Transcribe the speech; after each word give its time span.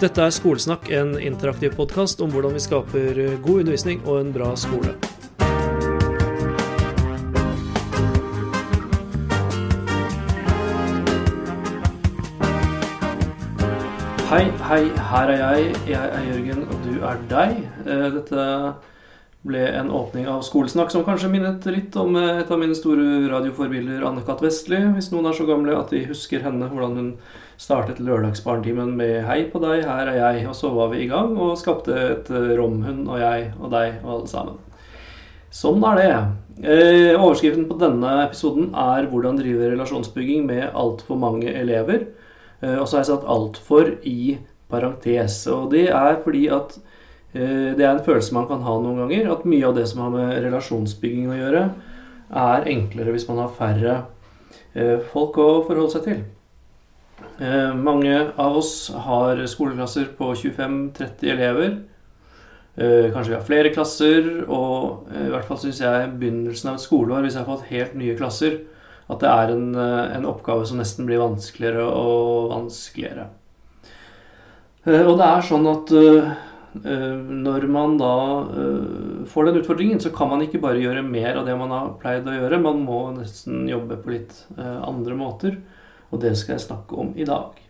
Dette 0.00 0.24
er 0.26 0.32
Skolesnakk, 0.34 0.88
en 0.90 1.14
interaktiv 1.22 1.76
podkast 1.78 2.20
om 2.20 2.32
hvordan 2.34 2.56
vi 2.56 2.62
skaper 2.62 3.18
god 3.44 3.60
undervisning 3.62 4.00
og 4.04 4.20
en 4.20 4.32
bra 4.34 4.50
skole. 4.58 4.96
Hei, 14.34 14.48
hei, 14.66 14.80
her 15.12 15.30
er 15.30 15.38
jeg. 15.38 15.76
Jeg 15.88 16.10
er 16.10 16.26
Jørgen, 16.26 16.64
og 16.66 16.80
du 16.82 16.94
er 17.06 17.22
deg. 17.30 17.60
Eh, 17.86 18.08
Dette 18.16 18.46
ble 19.44 19.60
en 19.76 19.90
åpning 19.92 20.26
av 20.30 20.40
Skolesnakk 20.46 20.92
som 20.92 21.04
kanskje 21.04 21.28
minnet 21.32 21.66
litt 21.68 21.96
om 22.00 22.16
eh, 22.16 22.40
et 22.40 22.50
av 22.52 22.60
mine 22.60 22.76
store 22.76 23.26
radioforbilder, 23.28 24.04
Anne-Kat. 24.08 24.40
Vestli. 24.44 24.80
Hvis 24.96 25.10
noen 25.12 25.28
er 25.28 25.36
så 25.36 25.46
gamle 25.48 25.76
at 25.76 25.92
de 25.92 26.04
husker 26.08 26.44
henne, 26.44 26.70
hvordan 26.72 26.96
hun 27.00 27.10
startet 27.60 28.00
lørdagsbarnetimen 28.02 28.94
med 28.98 29.20
'Hei 29.24 29.44
på 29.52 29.60
deg, 29.62 29.84
her 29.84 30.08
er 30.10 30.16
jeg', 30.20 30.48
og 30.48 30.56
så 30.56 30.72
var 30.74 30.88
vi 30.94 31.04
i 31.04 31.10
gang 31.10 31.36
og 31.36 31.58
skapte 31.60 31.92
et 31.94 32.30
rom, 32.30 32.80
romhund 32.80 33.08
og 33.08 33.20
jeg 33.20 33.52
og 33.60 33.70
deg 33.70 34.00
og 34.02 34.10
alle 34.16 34.32
sammen. 34.32 34.58
Sånn 35.54 35.84
er 35.86 36.00
det. 36.00 36.14
Eh, 36.64 37.12
overskriften 37.14 37.68
på 37.68 37.76
denne 37.78 38.24
episoden 38.24 38.72
er 38.74 39.06
'Hvordan 39.06 39.38
drive 39.38 39.70
relasjonsbygging 39.74 40.46
med 40.46 40.72
altfor 40.72 41.18
mange 41.20 41.52
elever'. 41.52 42.08
Eh, 42.62 42.78
og 42.80 42.88
så 42.88 42.96
har 42.96 43.04
jeg 43.04 43.12
satt 43.12 43.28
'altfor' 43.28 43.98
i 44.02 44.38
parentes. 44.70 45.46
Og 45.46 45.70
det 45.70 45.88
er 45.90 46.22
fordi 46.24 46.48
at 46.48 46.78
eh, 46.78 46.93
det 47.34 47.82
er 47.82 47.90
en 47.90 48.04
følelse 48.06 48.34
man 48.36 48.46
kan 48.46 48.62
ha 48.62 48.76
noen 48.78 49.00
ganger, 49.02 49.26
at 49.32 49.46
mye 49.48 49.66
av 49.66 49.74
det 49.74 49.88
som 49.90 50.04
har 50.04 50.12
med 50.14 50.36
relasjonsbygging 50.44 51.32
å 51.34 51.38
gjøre, 51.40 51.62
er 52.44 52.68
enklere 52.70 53.14
hvis 53.14 53.26
man 53.28 53.40
har 53.42 53.56
færre 53.58 53.96
eh, 54.74 55.00
folk 55.12 55.38
å 55.42 55.48
forholde 55.66 55.94
seg 55.96 56.06
til. 56.06 56.22
Eh, 57.42 57.72
mange 57.74 58.14
av 58.40 58.60
oss 58.60 58.92
har 59.06 59.42
skoleklasser 59.50 60.12
på 60.18 60.30
25-30 60.38 61.34
elever. 61.34 61.74
Eh, 62.76 63.10
kanskje 63.14 63.32
vi 63.32 63.38
har 63.38 63.46
flere 63.46 63.74
klasser, 63.74 64.30
og 64.50 65.10
eh, 65.12 65.28
i 65.28 65.32
hvert 65.34 65.46
fall 65.50 65.60
syns 65.62 65.82
jeg 65.82 66.14
begynnelsen 66.20 66.72
av 66.72 66.78
et 66.78 66.86
skoleår, 66.86 67.22
hvis 67.26 67.36
jeg 67.38 67.44
har 67.44 67.50
fått 67.50 67.70
helt 67.70 67.94
nye 67.98 68.16
klasser, 68.18 68.60
at 69.10 69.20
det 69.22 69.30
er 69.30 69.52
en, 69.54 69.68
eh, 69.78 70.16
en 70.16 70.26
oppgave 70.30 70.66
som 70.66 70.80
nesten 70.80 71.06
blir 71.06 71.22
vanskeligere 71.22 71.86
og 71.86 72.50
vanskeligere. 72.54 73.28
Eh, 74.86 75.02
Og 75.06 75.16
det 75.18 75.28
er 75.28 75.46
sånn 75.50 75.66
at 75.70 75.92
eh, 75.96 76.32
eh, 76.32 76.42
når 76.82 77.64
man 77.70 77.96
da 78.00 78.12
eh, 78.60 79.24
får 79.30 79.46
den 79.48 79.60
utfordringen, 79.60 80.00
så 80.02 80.10
kan 80.14 80.30
man 80.32 80.42
ikke 80.42 80.60
bare 80.62 80.80
gjøre 80.82 81.04
mer 81.06 81.38
av 81.38 81.46
det 81.46 81.54
man 81.60 81.70
har 81.74 81.92
pleid 82.02 82.26
å 82.26 82.34
gjøre. 82.34 82.58
Man 82.64 82.82
må 82.86 82.98
nesten 83.14 83.68
jobbe 83.70 83.98
på 84.02 84.10
litt 84.16 84.34
eh, 84.58 84.80
andre 84.88 85.14
måter, 85.18 85.60
og 86.10 86.20
det 86.24 86.34
skal 86.40 86.56
jeg 86.56 86.64
snakke 86.66 86.98
om 87.04 87.12
i 87.20 87.26
dag. 87.28 87.60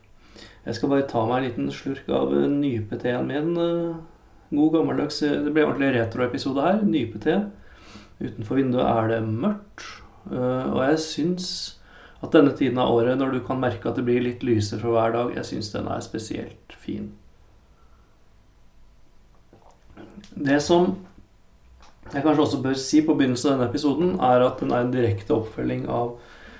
Jeg 0.64 0.78
skal 0.78 0.90
bare 0.94 1.06
ta 1.10 1.26
meg 1.28 1.36
en 1.42 1.46
liten 1.50 1.70
slurk 1.74 2.08
av 2.16 2.32
nypeteen 2.54 3.28
min. 3.28 3.52
eh, 3.60 3.94
God 4.54 4.72
gammeldags 4.78 5.20
eh, 5.26 5.36
Det 5.44 5.52
ble 5.52 5.66
ordentlig 5.68 5.92
retroepisode 5.98 6.64
her. 6.64 6.80
Nype-te. 6.88 7.36
Utenfor 8.24 8.60
vinduet 8.60 8.86
er 8.88 9.10
det 9.12 9.20
mørkt. 9.28 9.84
eh, 10.30 10.66
Og 10.72 10.80
jeg 10.86 11.02
syns 11.04 11.48
at 12.24 12.32
denne 12.32 12.54
tiden 12.56 12.78
av 12.80 12.94
året, 12.96 13.18
når 13.20 13.34
du 13.36 13.40
kan 13.44 13.60
merke 13.60 13.90
at 13.90 13.98
det 14.00 14.06
blir 14.08 14.22
litt 14.24 14.42
lysere 14.46 14.80
for 14.80 14.96
hver 14.96 15.12
dag, 15.12 15.34
jeg 15.36 15.44
syns 15.50 15.72
den 15.74 15.90
er 15.92 16.00
spesielt 16.00 16.72
fin. 16.86 17.10
Det 20.34 20.60
som 20.62 20.94
jeg 22.12 22.22
kanskje 22.22 22.44
også 22.44 22.62
bør 22.62 22.76
si 22.78 23.00
på 23.04 23.14
begynnelsen 23.16 23.50
av 23.50 23.56
denne 23.56 23.70
episoden, 23.70 24.14
er 24.20 24.44
at 24.44 24.60
den 24.60 24.72
er 24.72 24.84
en 24.84 24.92
direkte 24.92 25.34
oppfølging 25.36 25.86
av 25.88 26.18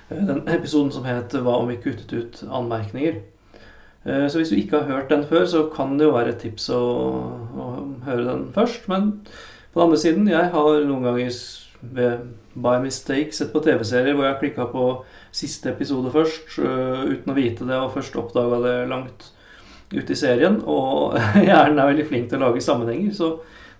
eh, 0.09 0.21
den 0.31 0.43
episoden 0.49 0.91
som 0.91 1.05
het 1.05 1.33
'Hva 1.33 1.59
om 1.61 1.69
vi 1.69 1.77
kuttet 1.83 2.13
ut 2.13 2.43
anmerkninger'? 2.49 3.21
Eh, 4.05 4.27
Så 4.29 4.37
hvis 4.37 4.49
du 4.49 4.55
ikke 4.55 4.79
har 4.81 4.89
hørt 4.89 5.09
den 5.09 5.23
før, 5.23 5.45
så 5.45 5.69
kan 5.75 5.97
det 5.97 6.05
jo 6.05 6.15
være 6.15 6.29
et 6.29 6.41
tips 6.41 6.69
å, 6.69 6.81
å 7.57 7.67
høre 8.05 8.25
den 8.25 8.51
først. 8.53 8.87
Men 8.87 9.11
på 9.73 9.79
den 9.79 9.85
andre 9.87 9.97
siden, 9.97 10.27
jeg 10.27 10.49
har 10.51 10.85
noen 10.85 11.03
ganger 11.03 11.31
ved 11.81 12.19
by 12.55 12.79
mistake 12.81 13.33
sett 13.35 13.53
på 13.53 13.61
TV-serier 13.61 14.15
hvor 14.15 14.25
jeg 14.25 14.39
klikka 14.39 14.65
på 14.71 14.85
siste 15.35 15.69
episode 15.69 16.11
først 16.11 16.59
øh, 16.59 17.05
uten 17.11 17.31
å 17.33 17.35
vite 17.37 17.67
det, 17.67 17.75
og 17.75 17.91
først 17.93 18.15
oppdaga 18.15 18.61
det 18.63 18.75
langt 18.89 19.31
ute 19.95 20.15
i 20.15 20.19
serien. 20.19 20.61
Og 20.69 21.17
hjernen 21.47 21.79
er 21.79 21.91
veldig 21.91 22.07
flink 22.09 22.31
til 22.31 22.41
å 22.41 22.49
lage 22.49 22.63
sammenhenger, 22.63 23.13
så 23.15 23.35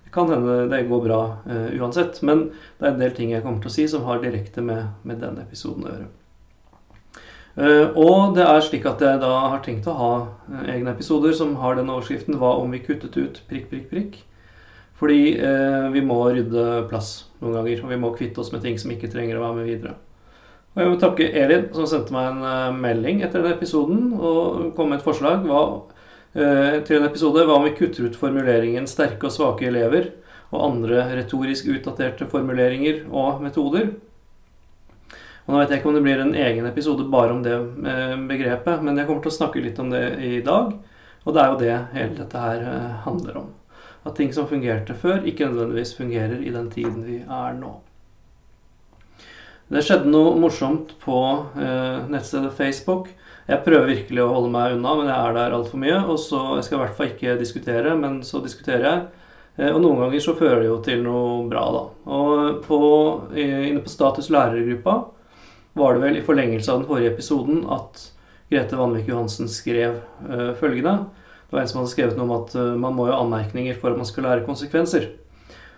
det 0.05 0.13
kan 0.15 0.29
hende 0.31 0.65
det 0.71 0.85
går 0.89 1.07
bra 1.07 1.21
uh, 1.47 1.71
uansett. 1.79 2.21
Men 2.25 2.49
det 2.79 2.85
er 2.85 2.93
en 2.93 3.01
del 3.01 3.15
ting 3.17 3.33
jeg 3.33 3.45
kommer 3.45 3.63
til 3.63 3.71
å 3.71 3.77
si 3.77 3.87
som 3.91 4.05
har 4.07 4.21
direkte 4.23 4.63
med, 4.65 4.93
med 5.07 5.21
den 5.23 5.41
episoden 5.43 5.87
å 5.87 5.95
gjøre. 5.95 6.13
Uh, 7.55 7.87
og 7.95 8.35
det 8.35 8.43
er 8.43 8.63
slik 8.63 8.85
at 8.89 8.99
jeg 9.03 9.19
da 9.21 9.31
har 9.47 9.61
tenkt 9.63 9.87
å 9.87 9.95
ha 9.95 10.13
uh, 10.25 10.63
egne 10.71 10.91
episoder 10.91 11.35
som 11.35 11.55
har 11.61 11.77
den 11.79 11.91
overskriften 11.91 12.35
'Hva 12.35 12.57
om 12.59 12.73
vi 12.75 12.83
kuttet 12.83 13.15
ut 13.15 13.39
prikk, 13.49 13.69
prikk, 13.71 13.91
prikk'? 13.91 14.23
Fordi 14.95 15.35
vi 15.91 16.01
må 16.07 16.15
rydde 16.31 16.85
plass 16.87 17.25
noen 17.41 17.57
ganger, 17.57 17.81
og 17.83 17.89
vi 17.91 17.97
må 17.99 18.13
kvitte 18.15 18.39
oss 18.39 18.53
med 18.53 18.61
ting 18.63 18.77
som 18.79 18.93
ikke 18.93 19.09
trenger 19.11 19.35
å 19.35 19.41
være 19.41 19.57
med 19.57 19.67
videre. 19.67 19.95
Og 20.75 20.81
jeg 20.81 20.91
vil 20.91 20.99
takke 20.99 21.27
Elin, 21.39 21.65
som 21.71 21.87
sendte 21.87 22.15
meg 22.15 22.29
en 22.31 22.79
melding 22.83 23.21
etter 23.23 23.43
den 23.43 23.53
episoden 23.55 24.09
og 24.15 24.73
kom 24.75 24.91
med 24.91 24.99
et 24.99 25.05
forslag 25.07 25.43
hva, 25.47 25.61
til 26.35 26.97
en 26.97 27.07
episode. 27.07 27.45
Hva 27.47 27.55
om 27.55 27.63
vi 27.63 27.75
kutter 27.77 28.09
ut 28.09 28.17
formuleringen 28.19 28.87
'sterke 28.89 29.29
og 29.29 29.31
svake 29.31 29.69
elever' 29.69 30.11
og 30.51 30.65
andre 30.65 31.05
retorisk 31.15 31.69
utdaterte 31.71 32.27
formuleringer 32.27 33.05
og 33.07 33.39
metoder? 33.43 33.93
Og 35.45 35.53
nå 35.53 35.61
vet 35.61 35.71
jeg 35.71 35.81
ikke 35.81 35.91
om 35.91 35.97
det 35.97 36.05
blir 36.05 36.21
en 36.21 36.35
egen 36.41 36.65
episode 36.65 37.05
bare 37.13 37.33
om 37.35 37.43
det 37.45 37.53
eh, 37.53 38.15
begrepet, 38.29 38.81
men 38.81 38.97
jeg 38.97 39.05
kommer 39.05 39.21
til 39.25 39.33
å 39.33 39.37
snakke 39.37 39.61
litt 39.61 39.81
om 39.81 39.91
det 39.93 40.05
i 40.25 40.39
dag. 40.45 40.71
Og 41.25 41.35
det 41.35 41.41
er 41.41 41.51
jo 41.51 41.59
det 41.61 41.75
hele 41.93 42.17
dette 42.17 42.41
her 42.41 42.63
eh, 42.65 42.95
handler 43.05 43.41
om. 43.43 43.51
At 44.05 44.17
ting 44.17 44.33
som 44.33 44.49
fungerte 44.49 44.97
før, 44.97 45.21
ikke 45.25 45.49
nødvendigvis 45.49 45.93
fungerer 45.97 46.41
i 46.41 46.53
den 46.53 46.71
tiden 46.73 47.05
vi 47.05 47.19
er 47.21 47.53
nå. 47.57 47.75
Det 49.73 49.81
skjedde 49.81 50.11
noe 50.13 50.35
morsomt 50.37 50.91
på 51.01 51.19
eh, 51.57 52.05
nettstedet 52.11 52.53
Facebook. 52.53 53.07
Jeg 53.45 53.63
prøver 53.65 53.89
virkelig 53.89 54.21
å 54.21 54.31
holde 54.33 54.51
meg 54.53 54.75
unna, 54.75 54.91
men 54.99 55.09
jeg 55.09 55.17
er 55.17 55.37
der 55.37 55.55
altfor 55.57 55.81
mye. 55.81 55.97
Og 56.05 56.19
så 56.21 56.41
jeg 56.59 56.67
skal 56.67 56.77
i 56.77 56.81
hvert 56.83 56.97
fall 56.99 57.11
ikke 57.11 57.37
diskutere, 57.39 57.95
men 57.97 58.19
så 58.25 58.41
diskuterer 58.45 58.85
jeg. 58.85 59.01
Eh, 59.57 59.71
og 59.71 59.81
noen 59.81 60.03
ganger 60.03 60.21
så 60.21 60.37
fører 60.37 60.61
det 60.61 60.69
jo 60.69 60.77
til 60.85 61.01
noe 61.05 61.43
bra, 61.49 61.65
da. 61.73 61.83
Og 62.13 62.61
på, 62.67 62.79
inne 63.41 63.81
på 63.81 63.93
Status 63.93 64.29
lærergruppa 64.33 64.99
var 65.75 65.95
det 65.95 66.05
vel 66.05 66.19
i 66.19 66.25
forlengelse 66.25 66.71
av 66.71 66.81
den 66.83 66.89
forrige 66.89 67.15
episoden 67.15 67.65
at 67.73 68.05
Grete 68.53 68.77
Vanvik 68.77 69.09
Johansen 69.09 69.49
skrev 69.51 69.97
eh, 70.29 70.51
følgende. 70.61 70.99
Det 71.49 71.57
var 71.57 71.63
en 71.63 71.71
som 71.71 71.81
hadde 71.81 71.93
skrevet 71.93 72.17
noe 72.19 72.29
om 72.29 72.37
at 72.37 72.53
eh, 72.53 72.73
man 72.85 72.93
må 72.95 73.09
jo 73.09 73.15
ha 73.17 73.23
anmerkninger 73.25 73.81
for 73.81 73.91
at 73.91 73.99
man 73.99 74.09
skal 74.09 74.29
lære 74.29 74.45
konsekvenser. 74.45 75.09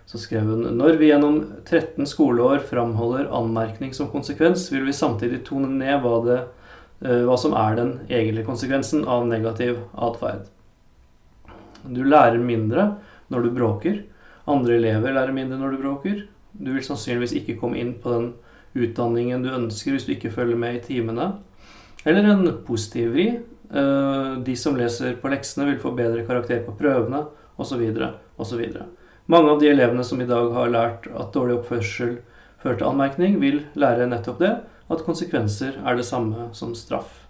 Så 0.08 0.22
skrev 0.24 0.48
hun 0.48 0.64
når 0.80 0.96
vi 1.02 1.10
gjennom 1.10 1.42
13 1.68 2.08
skoleår 2.08 2.62
framholder 2.70 3.28
anmerkning 3.36 3.92
som 3.94 4.08
konsekvens, 4.08 4.70
vil 4.72 4.86
vi 4.88 4.96
samtidig 4.96 5.42
tone 5.48 5.68
ned 5.68 6.00
hva, 6.04 6.14
det, 6.24 6.38
eh, 7.04 7.26
hva 7.28 7.36
som 7.40 7.56
er 7.60 7.76
den 7.76 7.92
egentlige 8.08 8.48
konsekvensen 8.48 9.04
av 9.04 9.28
negativ 9.28 9.82
atferd. 9.92 10.46
Du 11.84 12.06
lærer 12.08 12.40
mindre 12.40 12.94
når 13.28 13.44
du 13.44 13.52
bråker. 13.58 14.00
Andre 14.48 14.78
elever 14.80 15.16
lærer 15.18 15.36
mindre 15.36 15.60
når 15.60 15.76
du 15.76 15.82
bråker. 15.82 16.22
Du 16.56 16.72
vil 16.72 16.86
sannsynligvis 16.88 17.36
ikke 17.42 17.58
komme 17.60 17.80
inn 17.82 17.98
på 18.00 18.14
den 18.14 18.30
utdanningen 18.78 19.44
du 19.44 19.52
ønsker 19.52 19.96
hvis 19.96 20.08
du 20.08 20.14
ikke 20.16 20.32
følger 20.32 20.60
med 20.60 20.78
i 20.78 20.86
timene. 20.86 21.34
Eller 22.08 22.30
en 22.32 22.48
positiv 22.68 23.12
vri. 23.12 23.28
Eh, 23.36 24.32
De 24.48 24.56
som 24.56 24.80
leser 24.80 25.20
på 25.20 25.36
leksene, 25.36 25.68
vil 25.68 25.84
få 25.84 25.92
bedre 26.00 26.24
karakter 26.24 26.64
på 26.64 26.78
prøvene, 26.80 27.26
osv. 27.60 27.84
osv. 28.40 28.64
Mange 29.28 29.52
av 29.52 29.60
de 29.60 29.68
elevene 29.68 30.04
som 30.08 30.22
i 30.24 30.28
dag 30.30 30.52
har 30.56 30.72
lært 30.72 31.08
at 31.12 31.34
dårlig 31.36 31.58
oppførsel 31.60 32.18
fører 32.64 32.80
til 32.80 32.88
anmerkning, 32.88 33.40
vil 33.44 33.62
lære 33.76 34.08
nettopp 34.08 34.40
det, 34.40 34.54
at 34.88 35.04
konsekvenser 35.04 35.82
er 35.84 35.98
det 36.00 36.08
samme 36.08 36.48
som 36.56 36.72
straff. 36.78 37.28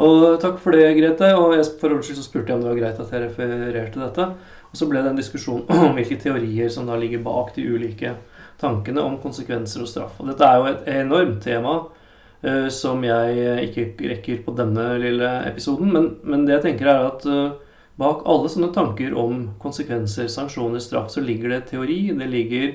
Og 0.00 0.38
takk 0.40 0.60
for 0.62 0.76
det, 0.76 0.86
Grete. 0.96 1.32
Og 1.36 1.56
jeg, 1.56 1.66
for 1.80 1.92
ordens 1.92 2.08
skyld 2.08 2.22
spurte 2.24 2.52
jeg 2.52 2.58
om 2.58 2.64
det 2.64 2.70
var 2.70 2.78
greit 2.78 3.00
at 3.02 3.14
jeg 3.14 3.24
refererte 3.26 4.00
dette. 4.00 4.26
Og 4.70 4.78
så 4.78 4.86
ble 4.88 5.02
det 5.02 5.10
en 5.10 5.18
diskusjon 5.18 5.64
om 5.88 5.96
hvilke 5.98 6.18
teorier 6.22 6.70
som 6.72 6.86
da 6.88 6.98
ligger 7.00 7.24
bak 7.26 7.50
de 7.56 7.66
ulike 7.66 8.14
tankene 8.60 9.02
om 9.02 9.18
konsekvenser 9.22 9.82
og 9.82 9.90
straff. 9.90 10.20
Og 10.20 10.30
dette 10.30 10.46
er 10.46 10.60
jo 10.60 10.68
et 10.70 10.86
enormt 11.00 11.42
tema 11.44 11.74
uh, 11.82 12.68
som 12.72 13.02
jeg 13.04 13.66
ikke 13.66 13.88
rekker 14.12 14.44
på 14.46 14.54
denne 14.58 14.92
lille 15.02 15.32
episoden. 15.50 15.90
Men, 15.96 16.12
men 16.22 16.46
det 16.46 16.60
jeg 16.60 16.66
tenker 16.68 16.92
er 16.92 17.08
at 17.10 17.26
eh, 17.26 17.58
bak 18.00 18.24
alle 18.28 18.50
sånne 18.50 18.72
tanker 18.74 19.14
om 19.18 19.46
konsekvenser, 19.62 20.28
sanksjoner, 20.32 20.82
straff, 20.82 21.12
så 21.12 21.22
ligger 21.24 21.54
det 21.54 21.66
teori. 21.70 22.00
Det 22.16 22.28
ligger, 22.32 22.74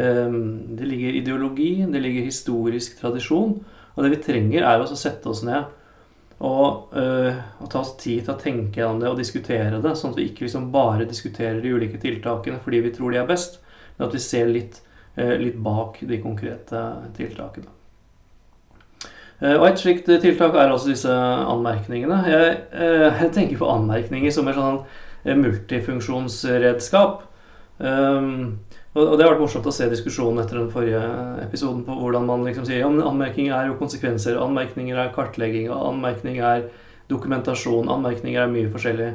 eh, 0.00 0.36
det 0.80 0.90
ligger 0.90 1.20
ideologi, 1.20 1.72
det 1.86 2.02
ligger 2.02 2.28
historisk 2.28 2.98
tradisjon. 3.00 3.58
Og 3.94 4.04
det 4.04 4.16
vi 4.16 4.22
trenger, 4.24 4.64
er 4.66 4.82
å 4.82 4.98
sette 4.98 5.30
oss 5.30 5.44
ned 5.46 5.68
og, 6.42 6.96
øh, 6.98 7.36
og 7.60 7.70
ta 7.70 7.80
oss 7.80 7.94
tid 8.00 8.24
til 8.24 8.34
å 8.34 8.40
tenke 8.40 8.80
gjennom 8.80 9.00
det 9.02 9.10
og 9.12 9.20
diskutere 9.20 9.78
det, 9.82 9.94
sånn 9.98 10.14
at 10.14 10.18
vi 10.18 10.26
ikke 10.30 10.46
liksom 10.46 10.70
bare 10.74 11.06
diskuterer 11.08 11.60
de 11.62 11.72
ulike 11.76 12.00
tiltakene 12.02 12.60
fordi 12.64 12.82
vi 12.84 12.92
tror 12.96 13.14
de 13.14 13.22
er 13.22 13.28
best, 13.28 13.60
men 13.96 14.08
at 14.08 14.16
vi 14.16 14.22
ser 14.22 14.50
litt, 14.50 14.80
øh, 15.16 15.36
litt 15.40 15.56
bak 15.62 16.00
de 16.02 16.20
konkrete 16.22 16.84
tiltakene. 17.16 17.70
Og 19.42 19.64
Et 19.66 19.80
slikt 19.80 20.06
tiltak 20.06 20.54
er 20.54 20.70
altså 20.70 20.92
disse 20.92 21.10
anmerkningene. 21.10 22.20
Jeg, 22.30 22.52
jeg 22.72 23.32
tenker 23.34 23.58
på 23.58 23.70
anmerkninger 23.72 24.30
som 24.32 24.46
et 24.48 24.56
sånn 24.56 24.78
multifunksjonsredskap. 25.24 27.22
Um, 27.78 28.58
og 28.94 29.16
Det 29.18 29.24
har 29.24 29.32
vært 29.32 29.42
morsomt 29.42 29.66
å 29.66 29.74
se 29.74 29.88
diskusjonen 29.90 30.44
etter 30.44 30.60
den 30.60 30.70
forrige 30.70 31.00
episoden 31.42 31.82
på 31.86 31.96
hvordan 31.98 32.28
man 32.28 32.44
liksom 32.46 32.66
sier 32.68 32.84
om 32.86 33.00
anmerkning 33.02 33.48
er 33.50 33.66
jo 33.66 33.78
konsekvenser, 33.80 34.38
anmerkninger 34.38 35.00
er 35.00 35.10
kartlegging, 35.16 35.66
anmerkning 35.74 36.38
er 36.38 36.68
dokumentasjon, 37.10 37.90
anmerkninger 37.90 38.44
er 38.44 38.52
mye 38.52 38.70
forskjellig. 38.70 39.10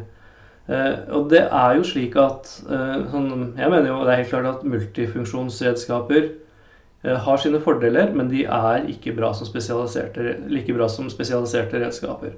Uh, 0.70 1.00
og 1.16 1.30
det 1.32 1.46
er 1.46 1.80
jo 1.80 1.88
slik 1.88 2.18
at 2.20 2.52
uh, 2.68 3.08
sånn, 3.10 3.56
Jeg 3.58 3.72
mener 3.72 3.88
jo 3.90 4.04
det 4.04 4.14
er 4.14 4.20
helt 4.20 4.34
klart 4.34 4.52
at 4.52 4.68
multifunksjonsredskaper 4.68 6.28
har 7.04 7.40
sine 7.40 7.62
fordeler, 7.64 8.10
men 8.12 8.28
de 8.28 8.42
er 8.44 8.88
ikke 8.92 9.14
bra 9.16 9.30
like 9.32 10.74
bra 10.76 10.88
som 10.92 11.08
spesialiserte 11.10 11.80
redskaper. 11.80 12.34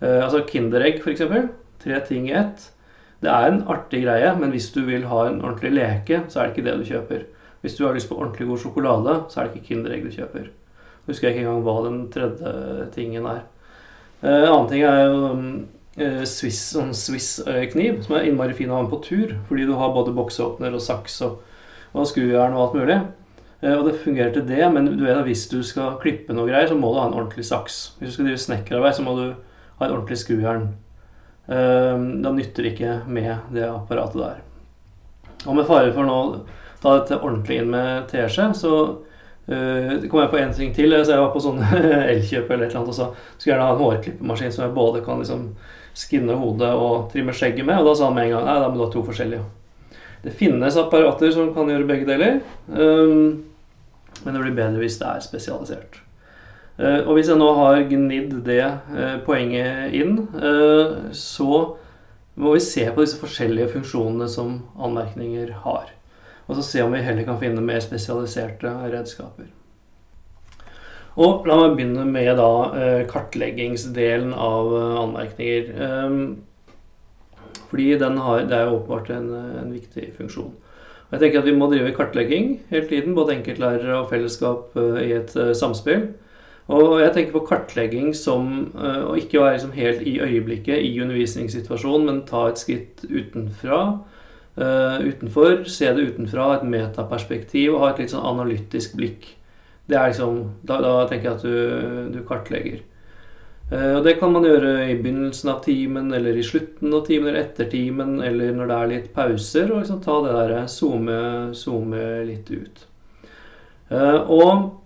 altså 0.00 0.44
Kinderegg, 0.46 1.00
f.eks. 1.02 1.22
Tre 1.82 2.00
ting 2.06 2.28
i 2.28 2.36
ett 2.38 2.68
det 3.24 3.32
er 3.32 3.46
en 3.48 3.62
artig 3.72 4.02
greie, 4.04 4.32
men 4.36 4.50
hvis 4.52 4.66
du 4.74 4.82
vil 4.84 5.06
ha 5.08 5.22
en 5.28 5.40
ordentlig 5.40 5.72
leke, 5.78 6.20
så 6.28 6.40
er 6.40 6.50
det 6.50 6.54
ikke 6.54 6.66
det 6.66 6.74
du 6.80 6.88
kjøper. 6.90 7.22
Hvis 7.64 7.76
du 7.78 7.86
har 7.86 7.94
lyst 7.96 8.10
på 8.10 8.18
ordentlig 8.18 8.50
god 8.50 8.60
sjokolade, 8.60 9.14
så 9.32 9.40
er 9.40 9.46
det 9.46 9.54
ikke 9.54 9.68
Kinderegg 9.70 10.04
du 10.04 10.12
kjøper. 10.12 10.50
Husker 11.06 11.28
jeg 11.28 11.36
ikke 11.36 11.46
engang 11.46 11.62
hva 11.64 11.76
den 11.86 12.02
tredje 12.12 12.52
tingen 12.92 13.28
er. 13.30 13.40
En 14.24 14.28
uh, 14.28 14.50
annen 14.50 14.68
ting 14.68 14.84
er 14.84 15.00
jo 15.04 15.16
uh, 16.02 16.22
Swiss, 16.28 16.60
sånn 16.74 16.92
Swiss-kniv, 16.96 18.02
som 18.04 18.18
er 18.18 18.28
innmari 18.28 18.56
fin 18.56 18.72
å 18.72 18.78
ha 18.78 18.84
med 18.84 18.92
på 18.92 19.00
tur. 19.08 19.34
Fordi 19.48 19.66
du 19.68 19.74
har 19.80 19.96
både 19.96 20.12
bokseåpner 20.16 20.76
og 20.76 20.84
saks 20.84 21.16
og, 21.24 21.40
og 21.94 22.08
skrujern 22.10 22.56
og 22.56 22.66
alt 22.66 22.78
mulig. 22.80 22.98
Uh, 23.64 23.78
og 23.78 23.88
det 23.88 23.98
fungerer 24.04 24.32
til 24.34 24.44
det, 24.48 24.62
men 24.72 24.90
du 24.92 25.04
vet 25.06 25.16
at 25.16 25.24
hvis 25.24 25.46
du 25.48 25.62
skal 25.64 25.96
klippe 26.02 26.36
noe 26.36 26.50
greier, 26.50 26.68
så 26.68 26.76
må 26.76 26.92
du 26.92 27.00
ha 27.00 27.08
en 27.08 27.16
ordentlig 27.16 27.46
saks. 27.48 27.94
Hvis 27.98 28.12
du 28.12 28.18
skal 28.18 28.28
drive 28.28 28.42
snekkerarbeid, 28.44 28.98
så 28.98 29.06
må 29.06 29.16
du 29.16 29.26
ha 29.78 29.86
et 29.86 29.94
ordentlig 29.94 30.20
skrujern. 30.20 30.74
Ehm, 31.48 32.22
da 32.24 32.32
nytter 32.32 32.64
det 32.64 32.74
ikke 32.74 32.98
med 33.06 33.32
det 33.52 33.64
apparatet 33.68 34.20
der. 34.20 34.44
Og 35.44 35.56
med 35.56 35.66
fare 35.68 35.92
for 35.92 36.08
nå 36.08 36.20
ta 36.80 36.94
dette 36.98 37.18
ordentlig 37.20 37.60
inn 37.60 37.72
med 37.72 38.06
teskje, 38.08 38.50
så 38.56 38.74
uh, 39.48 40.06
kom 40.08 40.22
jeg 40.22 40.32
på 40.32 40.40
en 40.40 40.54
ting 40.56 40.72
til. 40.76 40.96
Så 41.00 41.16
jeg 41.16 41.24
var 41.24 41.32
på 41.34 41.42
sånn 41.44 41.60
Elkjøp 42.12 42.48
eller 42.48 42.66
et 42.66 42.72
eller 42.72 42.82
annet, 42.82 42.92
og 42.92 42.96
sa 42.96 43.10
skulle 43.36 43.54
gjerne 43.54 43.68
ha 43.68 43.74
en 43.74 43.82
hårklippemaskin 43.82 44.54
som 44.54 44.66
jeg 44.66 44.76
både 44.76 45.04
kan 45.04 45.20
liksom 45.20 45.50
skinne 45.94 46.36
hodet 46.38 46.72
og 46.74 47.10
trimme 47.12 47.34
skjegget 47.36 47.68
med. 47.68 47.80
Og 47.80 47.90
da 47.90 47.98
sa 47.98 48.08
han 48.08 48.16
med 48.16 48.28
en 48.28 48.36
gang 48.38 48.48
nei, 48.48 48.60
da 48.62 48.70
må 48.70 48.80
du 48.80 48.86
ha 48.86 48.92
to 48.92 49.04
forskjellige. 49.06 49.44
Det 50.24 50.32
finnes 50.32 50.78
apparater 50.80 51.34
som 51.34 51.52
kan 51.52 51.68
gjøre 51.68 51.88
begge 51.88 52.08
deler, 52.08 52.38
um, 52.72 53.42
men 54.24 54.34
det 54.34 54.42
blir 54.42 54.58
bedre 54.58 54.82
hvis 54.82 54.98
det 55.00 55.08
er 55.10 55.24
spesialisert. 55.24 56.00
Eh, 56.76 57.00
og 57.04 57.14
hvis 57.14 57.30
jeg 57.30 57.38
nå 57.38 57.48
har 57.54 57.84
gnidd 57.86 58.38
det 58.46 58.62
eh, 58.64 59.18
poenget 59.26 59.94
inn, 59.94 60.16
eh, 60.34 60.94
så 61.14 61.50
må 62.34 62.54
vi 62.56 62.62
se 62.64 62.88
på 62.90 63.04
disse 63.04 63.20
forskjellige 63.20 63.70
funksjonene 63.76 64.26
som 64.30 64.56
anmerkninger 64.82 65.52
har. 65.66 65.92
Og 66.48 66.58
så 66.58 66.64
se 66.66 66.82
om 66.82 66.92
vi 66.92 67.04
heller 67.04 67.26
kan 67.28 67.38
finne 67.40 67.62
mer 67.62 67.78
spesialiserte 67.80 68.72
redskaper. 68.90 69.46
Og 71.14 71.46
la 71.46 71.60
meg 71.60 71.76
begynne 71.78 72.02
med 72.10 72.32
da 72.40 73.04
kartleggingsdelen 73.06 74.32
av 74.34 74.72
anmerkninger. 75.04 75.68
Fordi 77.70 77.86
har, 78.02 78.42
det 78.50 78.56
er 78.58 78.66
jo 78.66 78.80
åpenbart 78.80 79.12
en, 79.14 79.30
en, 79.62 79.70
viktig 79.72 80.08
funksjon. 80.18 80.50
Og 81.08 81.16
jeg 81.16 81.20
tenker 81.22 81.40
at 81.40 81.48
Vi 81.48 81.56
må 81.56 81.68
drive 81.70 81.94
kartlegging 81.96 82.60
hele 82.70 82.88
tiden, 82.88 83.14
både 83.14 83.36
enkeltlærere 83.36 84.00
og 84.00 84.10
fellesskap 84.10 84.76
i 84.76 85.12
et 85.16 85.34
samspill. 85.56 86.08
Og 86.72 87.00
jeg 87.02 87.12
tenker 87.12 87.34
på 87.34 87.44
kartlegging 87.44 88.14
som 88.16 88.70
uh, 88.72 89.04
å 89.10 89.16
ikke 89.20 89.42
være 89.42 89.58
liksom 89.58 89.74
helt 89.76 90.00
i 90.08 90.14
øyeblikket 90.24 90.80
i 90.80 90.94
undervisningssituasjonen, 91.04 92.06
men 92.08 92.22
ta 92.28 92.46
et 92.48 92.62
skritt 92.62 93.04
utenfra. 93.04 93.80
Utenfor, 94.54 95.64
se 95.66 95.88
det 95.96 96.04
utenfra, 96.12 96.44
et 96.54 96.66
metaperspektiv 96.70 97.74
og 97.74 97.80
ha 97.82 97.88
et 97.90 98.04
litt 98.04 98.12
sånn 98.12 98.22
analytisk 98.28 98.94
blikk. 98.94 99.26
Det 99.90 99.98
er 99.98 100.12
liksom, 100.12 100.36
da, 100.62 100.78
da 100.80 100.92
tenker 101.10 101.26
jeg 101.26 101.34
at 101.34 101.42
du, 101.42 102.12
du 102.14 102.20
kartlegger. 102.28 102.78
Uh, 103.72 103.96
og 103.96 104.04
Det 104.04 104.18
kan 104.20 104.32
man 104.32 104.44
gjøre 104.44 104.72
i 104.90 104.96
begynnelsen 104.98 105.50
av 105.54 105.62
timen, 105.64 106.12
eller 106.12 106.36
i 106.36 106.44
slutten 106.44 106.92
av 106.92 107.06
timen, 107.06 107.30
eller 107.30 107.40
etter 107.40 107.70
timen, 107.72 108.18
eller 108.22 108.52
når 108.52 108.68
det 108.70 108.76
er 108.76 108.90
litt 108.92 109.12
pauser. 109.14 109.70
og 109.72 109.80
liksom 109.82 110.02
Ta 110.04 110.18
det 110.24 110.34
der, 110.36 110.66
zoome, 110.68 111.18
zoome 111.56 112.02
litt 112.28 112.50
ut. 112.50 112.86
og 113.94 114.80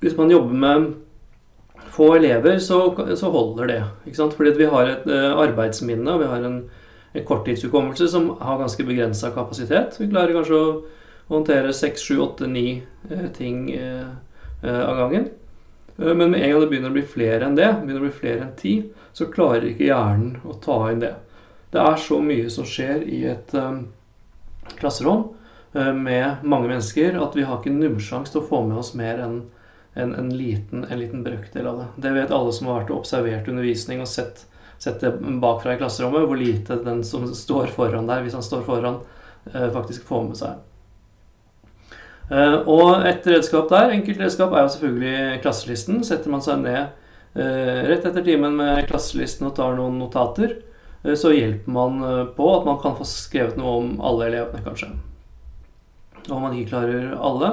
hvis 0.00 0.16
man 0.16 0.30
jobber 0.30 0.54
med 0.54 0.86
få 1.94 2.14
elever, 2.16 2.58
så, 2.58 2.78
så 3.16 3.30
holder 3.30 3.66
det. 3.66 3.82
Ikke 4.06 4.16
sant? 4.16 4.34
Fordi 4.34 4.52
vi 4.56 4.66
har 4.68 4.88
et 4.90 5.06
arbeidsminne 5.12 6.10
og 6.10 6.20
vi 6.20 6.28
har 6.28 6.44
en, 6.44 6.56
en 7.14 7.24
korttidshukommelse 7.24 8.08
som 8.08 8.30
har 8.40 8.58
ganske 8.58 8.84
begrensa 8.84 9.30
kapasitet. 9.36 9.96
Vi 10.00 10.10
klarer 10.10 10.34
kanskje 10.34 10.58
å 10.58 10.74
håndtere 11.30 11.72
seks, 11.72 12.02
sju, 12.02 12.18
åtte, 12.24 12.48
ni 12.50 12.82
ting 13.38 13.70
av 14.64 14.96
gangen. 14.98 15.30
Men 15.96 16.30
med 16.30 16.42
en 16.42 16.50
gang 16.50 16.60
det 16.60 16.70
begynner 16.72 16.90
å 16.90 16.96
bli 16.96 17.04
flere 17.06 17.46
enn 17.46 17.58
det, 17.58 17.68
begynner 17.82 18.02
å 18.02 18.08
bli 18.08 18.16
flere 18.18 18.46
enn 18.46 18.56
ti, 18.58 18.74
så 19.14 19.28
klarer 19.30 19.68
ikke 19.70 19.88
hjernen 19.90 20.40
å 20.42 20.56
ta 20.64 20.78
inn 20.90 21.04
det. 21.04 21.12
Det 21.74 21.82
er 21.82 22.00
så 22.02 22.18
mye 22.22 22.50
som 22.50 22.66
skjer 22.66 23.04
i 23.06 23.20
et 23.30 23.54
um, 23.54 23.84
klasserom 24.78 25.28
med 25.74 26.44
mange 26.46 26.68
mennesker 26.70 27.16
at 27.18 27.34
vi 27.34 27.42
har 27.46 27.58
ikke 27.58 27.72
nubbsjans 27.74 28.30
til 28.30 28.38
å 28.40 28.46
få 28.46 28.60
med 28.62 28.78
oss 28.78 28.92
mer 28.94 29.18
enn 29.24 29.40
en, 29.94 30.14
en, 30.14 30.36
liten, 30.36 30.84
en 30.84 30.98
liten 30.98 31.22
brøkdel 31.22 31.66
av 31.66 31.78
det. 31.78 31.86
Det 31.96 32.12
vet 32.16 32.34
alle 32.34 32.52
som 32.52 32.68
har 32.68 32.80
vært 32.80 32.92
og 32.92 33.02
observert 33.02 33.48
undervisning 33.50 34.02
og 34.02 34.10
sett, 34.10 34.44
sett, 34.82 35.00
det 35.00 35.12
bakfra 35.42 35.76
i 35.76 35.80
klasserommet, 35.80 36.26
hvor 36.28 36.38
lite 36.38 36.80
den 36.82 37.04
som 37.06 37.26
står 37.30 37.70
foran 37.74 38.10
der, 38.10 38.24
hvis 38.24 38.34
han 38.34 38.46
står 38.46 38.64
foran, 38.66 38.98
eh, 39.52 39.68
faktisk 39.74 40.06
får 40.08 40.24
med 40.28 40.40
seg. 40.40 40.62
Eh, 42.30 42.58
og 42.70 43.06
et 43.06 43.26
redskap 43.26 43.68
der, 43.72 43.92
enkelt 43.92 44.20
redskap, 44.20 44.52
er 44.52 44.64
jo 44.64 44.74
selvfølgelig 44.76 45.40
klasselisten. 45.44 46.04
Setter 46.04 46.30
man 46.32 46.44
seg 46.44 46.62
ned 46.64 46.82
eh, 47.36 47.80
rett 47.90 48.06
etter 48.06 48.24
timen 48.24 48.56
med 48.60 48.86
klasselisten 48.88 49.50
og 49.50 49.56
tar 49.58 49.76
noen 49.78 49.98
notater, 50.00 50.60
så 51.04 51.34
hjelper 51.36 51.68
man 51.68 51.98
på 52.32 52.44
at 52.48 52.62
man 52.64 52.78
kan 52.80 52.94
få 52.96 53.04
skrevet 53.04 53.58
noe 53.60 53.74
om 53.76 53.88
alle 54.00 54.30
elevene, 54.30 54.62
kanskje. 54.64 54.86
Og 56.30 56.36
om 56.38 56.46
man 56.46 56.54
ikke 56.56 56.70
klarer 56.70 57.12
alle, 57.12 57.50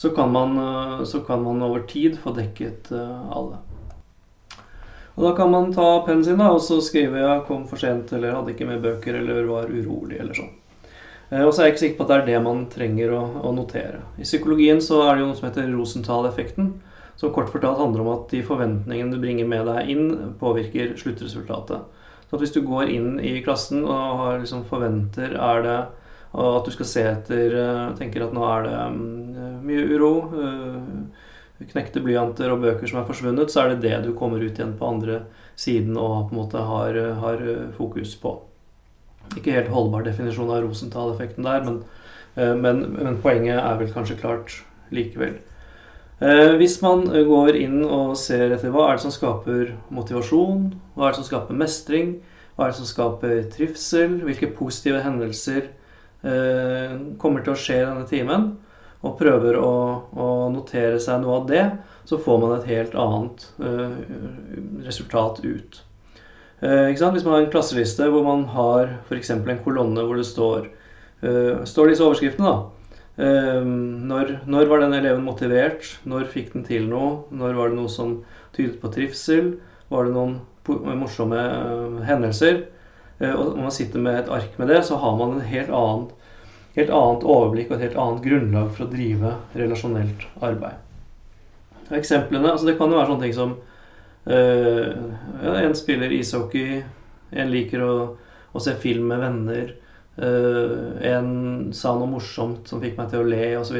så 0.00 0.10
kan, 0.10 0.32
man, 0.32 0.58
eh, 0.58 1.04
så 1.04 1.20
kan 1.20 1.42
man 1.42 1.62
over 1.62 1.80
tid 1.80 2.18
få 2.18 2.32
dekket 2.32 2.92
eh, 2.92 3.30
alle. 3.30 3.58
Og 5.14 5.24
Da 5.24 5.32
kan 5.36 5.50
man 5.50 5.72
ta 5.72 6.02
pennen 6.06 6.24
sin 6.24 6.38
da, 6.38 6.48
og 6.54 6.62
så 6.64 6.80
skrive 6.80 7.18
'jeg 7.18 7.44
'kom 7.46 7.66
for 7.68 7.76
sent' 7.76 8.12
eller 8.12 8.32
'hadde 8.32 8.50
ikke 8.54 8.66
med 8.66 8.82
bøker' 8.82 9.18
eller 9.18 9.44
'var 9.44 9.68
urolig' 9.68 10.20
eller 10.20 10.34
sånn. 10.34 10.54
Eh, 11.30 11.44
og 11.44 11.52
så 11.54 11.62
er 11.62 11.68
jeg 11.68 11.76
ikke 11.76 11.84
sikker 11.84 11.98
på 12.00 12.06
at 12.06 12.10
det 12.10 12.18
er 12.20 12.28
det 12.32 12.42
man 12.44 12.64
trenger 12.72 13.14
å, 13.14 13.22
å 13.46 13.52
notere. 13.54 14.02
I 14.18 14.26
psykologien 14.26 14.82
så 14.84 15.04
er 15.06 15.14
det 15.14 15.24
jo 15.24 15.30
noe 15.30 15.38
som 15.38 15.48
heter 15.48 15.70
Rosenthal-effekten. 15.70 16.72
Som 17.20 17.34
kort 17.36 17.50
fortalt 17.52 17.78
handler 17.78 18.02
om 18.02 18.12
at 18.14 18.30
de 18.32 18.40
forventningene 18.46 19.12
du 19.12 19.20
bringer 19.22 19.48
med 19.48 19.66
deg 19.68 19.90
inn, 19.92 20.06
påvirker 20.40 20.94
sluttresultatet. 20.98 21.98
Så 22.26 22.36
at 22.36 22.44
hvis 22.44 22.54
du 22.54 22.62
går 22.64 22.90
inn 22.94 23.18
i 23.26 23.40
klassen 23.44 23.82
og 23.84 24.40
liksom 24.40 24.64
forventer 24.70 25.34
er 25.34 25.64
det 25.66 25.78
at 26.30 26.66
du 26.66 26.70
skal 26.70 26.86
se 26.86 27.02
etter 27.10 27.56
eh, 27.58 27.86
tenker 27.98 28.22
at 28.22 28.34
nå 28.34 28.44
er 28.46 28.66
det 28.68 28.76
mm, 28.94 29.56
mye 29.66 29.86
uro, 29.90 30.12
eh, 30.38 31.66
knekte 31.72 32.00
blyanter 32.04 32.54
og 32.54 32.62
bøker 32.62 32.88
som 32.88 33.02
er 33.02 33.08
forsvunnet, 33.08 33.50
så 33.50 33.64
er 33.64 33.74
det 33.74 33.82
det 33.84 33.96
du 34.06 34.14
kommer 34.16 34.40
ut 34.40 34.54
igjen 34.54 34.76
på 34.78 34.92
andre 34.94 35.24
siden 35.58 35.98
og 35.98 36.30
på 36.30 36.36
en 36.36 36.40
måte 36.40 36.62
har, 36.70 37.00
har 37.20 37.42
fokus 37.76 38.14
på. 38.22 38.38
Ikke 39.38 39.54
helt 39.54 39.70
holdbar 39.72 40.06
definisjon 40.06 40.50
av 40.50 40.64
Rosenthal-effekten 40.64 41.46
der, 41.46 41.62
men, 41.66 41.78
eh, 42.36 42.54
men, 42.56 42.82
men, 42.96 43.20
poenget 43.22 43.60
er 43.60 43.78
vel 43.80 43.92
kanskje 43.94 44.18
klart 44.22 44.60
likevel. 44.90 45.38
Hvis 46.60 46.74
man 46.82 47.06
går 47.08 47.56
inn 47.56 47.78
og 47.80 48.10
ser 48.20 48.50
etter 48.52 48.68
hva 48.74 48.90
er 48.90 48.98
det 48.98 49.06
som 49.06 49.12
skaper 49.14 49.70
motivasjon, 49.88 50.66
hva 50.92 51.06
er 51.06 51.14
det 51.14 51.20
som 51.22 51.28
skaper 51.30 51.56
mestring, 51.56 52.10
hva 52.52 52.66
er 52.66 52.74
det 52.74 52.76
som 52.76 52.88
skaper 52.90 53.38
trivsel, 53.54 54.18
hvilke 54.26 54.50
positive 54.52 55.00
hendelser 55.00 55.70
Eh, 56.20 56.96
kommer 57.16 57.40
til 57.40 57.54
å 57.54 57.58
skje 57.58 57.78
i 57.78 57.84
denne 57.86 58.08
timen, 58.08 58.50
og 59.00 59.14
prøver 59.16 59.56
å, 59.56 59.72
å, 60.12 60.26
notere 60.52 60.98
seg 61.00 61.22
noe 61.22 61.38
av 61.38 61.46
det, 61.48 61.62
så 62.08 62.18
får 62.20 62.40
man 62.42 62.56
et 62.58 62.66
helt 62.68 62.96
annet 62.98 63.46
resultat 64.84 65.40
ut. 65.40 65.80
Uh, 66.60 66.90
Hvis 66.92 67.24
man 67.24 67.34
har 67.34 67.44
en 67.44 67.52
klasseliste 67.52 68.08
hvor 68.12 68.26
man 68.26 68.44
har 68.52 68.96
f.eks. 69.08 69.30
en 69.32 69.64
kolonne 69.64 70.04
hvor 70.04 70.20
det 70.20 70.26
står, 70.28 70.68
uh, 71.24 71.64
står 71.64 71.92
disse 71.92 72.04
overskriftene, 72.04 72.52
da. 72.52 72.76
Når, 73.20 74.30
når, 74.48 74.68
var 74.70 74.80
den 74.80 74.94
eleven 74.96 75.26
motivert? 75.26 75.84
Når 76.08 76.30
fikk 76.32 76.54
den 76.54 76.62
til 76.64 76.86
noe? 76.88 77.26
Når 77.36 77.58
var 77.58 77.68
det 77.68 77.76
noe 77.76 77.90
som 77.92 78.14
tydet 78.56 78.78
på 78.80 78.88
trivsel? 78.94 79.50
Var 79.92 80.06
det 80.06 80.14
noen 80.14 80.38
morsomme 80.96 81.42
hendelser? 82.06 82.62
Eh, 83.20 83.32
og 83.34 83.56
når 83.56 83.66
man 83.68 83.74
sitter 83.74 84.02
med 84.02 84.18
et 84.18 84.32
ark 84.32 84.58
med 84.58 84.72
det, 84.72 84.82
så 84.88 84.98
har 85.00 85.16
man 85.16 85.36
en 85.36 85.48
helt 85.52 85.72
annen, 85.76 86.06
helt 86.76 86.92
annet 86.96 87.26
overblikk 87.26 87.70
og 87.70 87.76
et 87.76 87.88
helt 87.88 87.98
annet 88.00 88.22
grunnlag 88.24 88.70
for 88.76 88.86
å 88.86 88.92
drive 88.92 89.34
relasjonelt 89.60 90.26
arbeid. 90.40 90.86
eksemplene 91.90 92.52
altså 92.52 92.66
Det 92.66 92.76
kan 92.78 92.90
jo 92.90 92.96
være 93.00 93.10
sånne 93.10 93.26
ting 93.26 93.34
som 93.34 93.56
ja, 94.26 95.52
En 95.60 95.74
spiller 95.74 96.12
ishockey, 96.12 96.82
en 97.30 97.50
liker 97.50 97.82
å, 97.84 97.94
å 98.52 98.62
se 98.62 98.74
film 98.78 99.08
med 99.10 99.22
venner. 99.22 99.72
Uh, 100.20 100.98
en 101.06 101.70
sa 101.72 101.94
noe 101.96 102.10
morsomt 102.10 102.68
som 102.68 102.82
fikk 102.82 102.98
meg 102.98 103.12
til 103.12 103.22
å 103.22 103.28
le, 103.30 103.44
osv. 103.60 103.78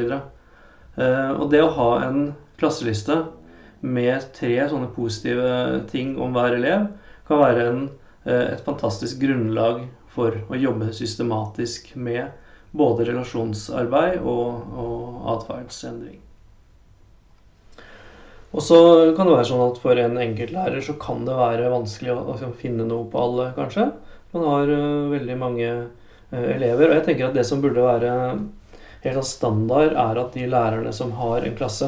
Uh, 0.97 1.31
og 1.37 1.51
det 1.51 1.61
å 1.61 1.73
ha 1.75 1.89
en 2.07 2.31
klasseliste 2.57 3.19
med 3.81 4.31
tre 4.37 4.55
sånne 4.69 4.89
positive 4.95 5.83
ting 5.91 6.15
om 6.21 6.33
hver 6.33 6.57
elev, 6.57 6.87
kan 7.27 7.41
være 7.41 7.67
en, 7.69 7.83
et 8.25 8.61
fantastisk 8.65 9.21
grunnlag 9.21 9.85
for 10.11 10.35
å 10.51 10.57
jobbe 10.59 10.91
systematisk 10.93 11.93
med 11.95 12.29
både 12.77 13.07
relasjonsarbeid 13.09 14.19
og, 14.21 14.75
og 14.77 15.31
atferdsendring. 15.35 16.19
Og 18.51 18.63
så 18.63 18.77
kan 19.15 19.29
det 19.29 19.35
være 19.37 19.47
sånn 19.47 19.63
at 19.63 19.77
for 19.79 19.99
en 19.99 20.17
enkeltlærer 20.19 20.83
så 20.83 20.97
kan 20.99 21.23
det 21.27 21.37
være 21.37 21.71
vanskelig 21.71 22.11
å, 22.11 22.35
å 22.35 22.53
finne 22.59 22.83
noe 22.87 23.07
på 23.11 23.19
alle, 23.19 23.51
kanskje. 23.55 23.87
Man 24.33 24.47
har 24.47 24.71
uh, 24.71 25.11
veldig 25.11 25.37
mange 25.39 25.69
uh, 25.71 26.47
elever. 26.51 26.89
Og 26.89 26.97
jeg 26.97 27.05
tenker 27.05 27.29
at 27.29 27.37
det 27.37 27.45
som 27.47 27.61
burde 27.63 27.85
være 27.85 28.11
helt 29.05 29.19
av 29.21 29.27
standard, 29.27 29.95
er 29.95 30.19
at 30.19 30.35
de 30.35 30.49
lærerne 30.51 30.91
som 30.95 31.13
har 31.15 31.47
en 31.47 31.55
klasse, 31.55 31.87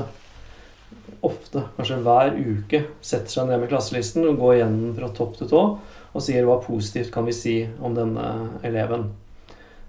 ofte, 1.24 1.66
kanskje 1.76 2.00
hver 2.04 2.32
uke, 2.36 2.82
setter 3.04 3.32
seg 3.32 3.48
ned 3.48 3.62
med 3.62 3.72
klasselisten 3.72 4.26
og 4.28 4.40
går 4.40 4.56
igjennom 4.58 4.96
fra 4.98 5.12
topp 5.16 5.38
til 5.40 5.52
tå 5.52 5.62
og 6.14 6.22
sier 6.22 6.44
hva 6.46 6.58
positivt 6.62 7.14
kan 7.14 7.26
vi 7.26 7.34
si 7.34 7.54
om 7.82 7.96
denne 7.96 8.26
eleven. 8.68 9.08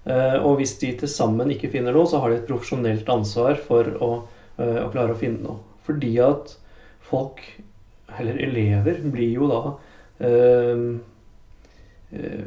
Uh, 0.03 0.43
og 0.43 0.59
hvis 0.59 0.75
de 0.83 0.91
til 0.99 1.11
sammen 1.11 1.55
ikke 1.55 1.71
finner 1.71 1.95
noe, 1.95 2.07
så 2.09 2.19
har 2.19 2.31
de 2.33 2.41
et 2.41 2.47
profesjonelt 2.51 3.07
ansvar 3.15 3.55
for 3.63 3.95
å, 4.03 4.11
å 4.59 4.87
klare 4.91 5.15
å 5.15 5.19
finne 5.19 5.43
noe. 5.45 5.59
Fordi 5.85 6.11
at 6.25 6.55
folk, 7.09 7.41
eller 8.19 8.39
elever, 8.43 9.01
blir 9.11 9.33
jo 9.35 9.49
da 9.51 9.61
eh, 10.25 10.79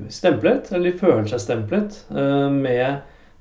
stemplet, 0.09 0.73
eller 0.73 0.91
de 0.91 0.99
føler 0.99 1.29
seg 1.31 1.43
stemplet, 1.43 2.01
eh, 2.11 2.49
med 2.53 2.87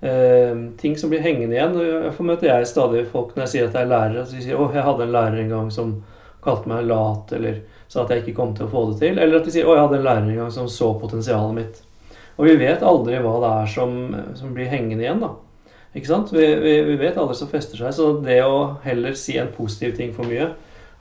eh, 0.02 0.60
ting 0.82 0.98
som 1.00 1.14
blir 1.14 1.24
hengende 1.24 1.58
igjen. 1.58 1.78
Derfor 1.78 2.28
møter 2.28 2.52
jeg 2.52 2.70
stadig 2.70 3.08
folk 3.12 3.34
når 3.36 3.46
jeg 3.46 3.54
sier 3.54 3.70
at 3.70 3.80
jeg 3.80 3.88
er 3.88 3.94
lærer, 3.94 4.22
og 4.22 4.36
de 4.36 4.44
sier 4.44 4.60
'Å, 4.60 4.70
jeg 4.74 4.88
hadde 4.90 5.08
en 5.08 5.16
lærer 5.16 5.42
en 5.42 5.56
gang 5.56 5.74
som 5.74 5.98
kalte 6.44 6.70
meg 6.70 6.86
lat', 6.86 7.34
eller 7.34 7.62
sa 7.88 8.04
at 8.04 8.12
jeg 8.12 8.26
ikke 8.26 8.38
kom 8.42 8.54
til 8.56 8.68
å 8.68 8.72
få 8.72 8.86
det 8.92 9.00
til. 9.02 9.20
Eller 9.20 9.40
at 9.40 9.46
de 9.46 9.52
sier 9.56 9.66
'Å, 9.66 9.76
jeg 9.76 9.88
hadde 9.88 10.00
en 10.02 10.08
lærer 10.10 10.30
en 10.30 10.42
gang 10.44 10.52
som 10.52 10.68
så 10.68 10.94
potensialet 11.00 11.56
mitt'. 11.56 11.84
Og 12.38 12.46
vi 12.46 12.56
vet 12.56 12.84
aldri 12.86 13.18
hva 13.18 13.40
det 13.42 13.52
er 13.64 13.70
som, 13.74 14.16
som 14.38 14.54
blir 14.54 14.70
hengende 14.70 15.02
igjen, 15.02 15.24
da. 15.24 15.34
Ikke 15.96 16.12
sant? 16.12 16.30
Vi, 16.34 16.46
vi, 16.62 16.74
vi 16.86 16.96
vet 17.00 17.18
aldri 17.18 17.34
som 17.36 17.50
fester 17.50 17.80
seg. 17.80 17.94
Så 17.96 18.22
det 18.22 18.44
å 18.46 18.78
heller 18.84 19.16
si 19.18 19.40
en 19.42 19.50
positiv 19.56 19.96
ting 19.98 20.14
for 20.14 20.30
mye 20.30 20.52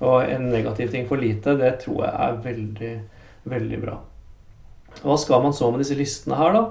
og 0.04 0.28
en 0.28 0.50
negativ 0.52 0.90
ting 0.92 1.06
for 1.08 1.20
lite, 1.20 1.56
det 1.56 1.78
tror 1.84 2.02
jeg 2.04 2.12
er 2.26 2.42
veldig, 2.44 2.92
veldig 3.48 3.80
bra. 3.84 3.96
Hva 5.02 5.16
skal 5.20 5.42
man 5.44 5.56
så 5.56 5.70
med 5.70 5.82
disse 5.84 5.96
listene 5.96 6.36
her, 6.38 6.56
da? 6.56 6.64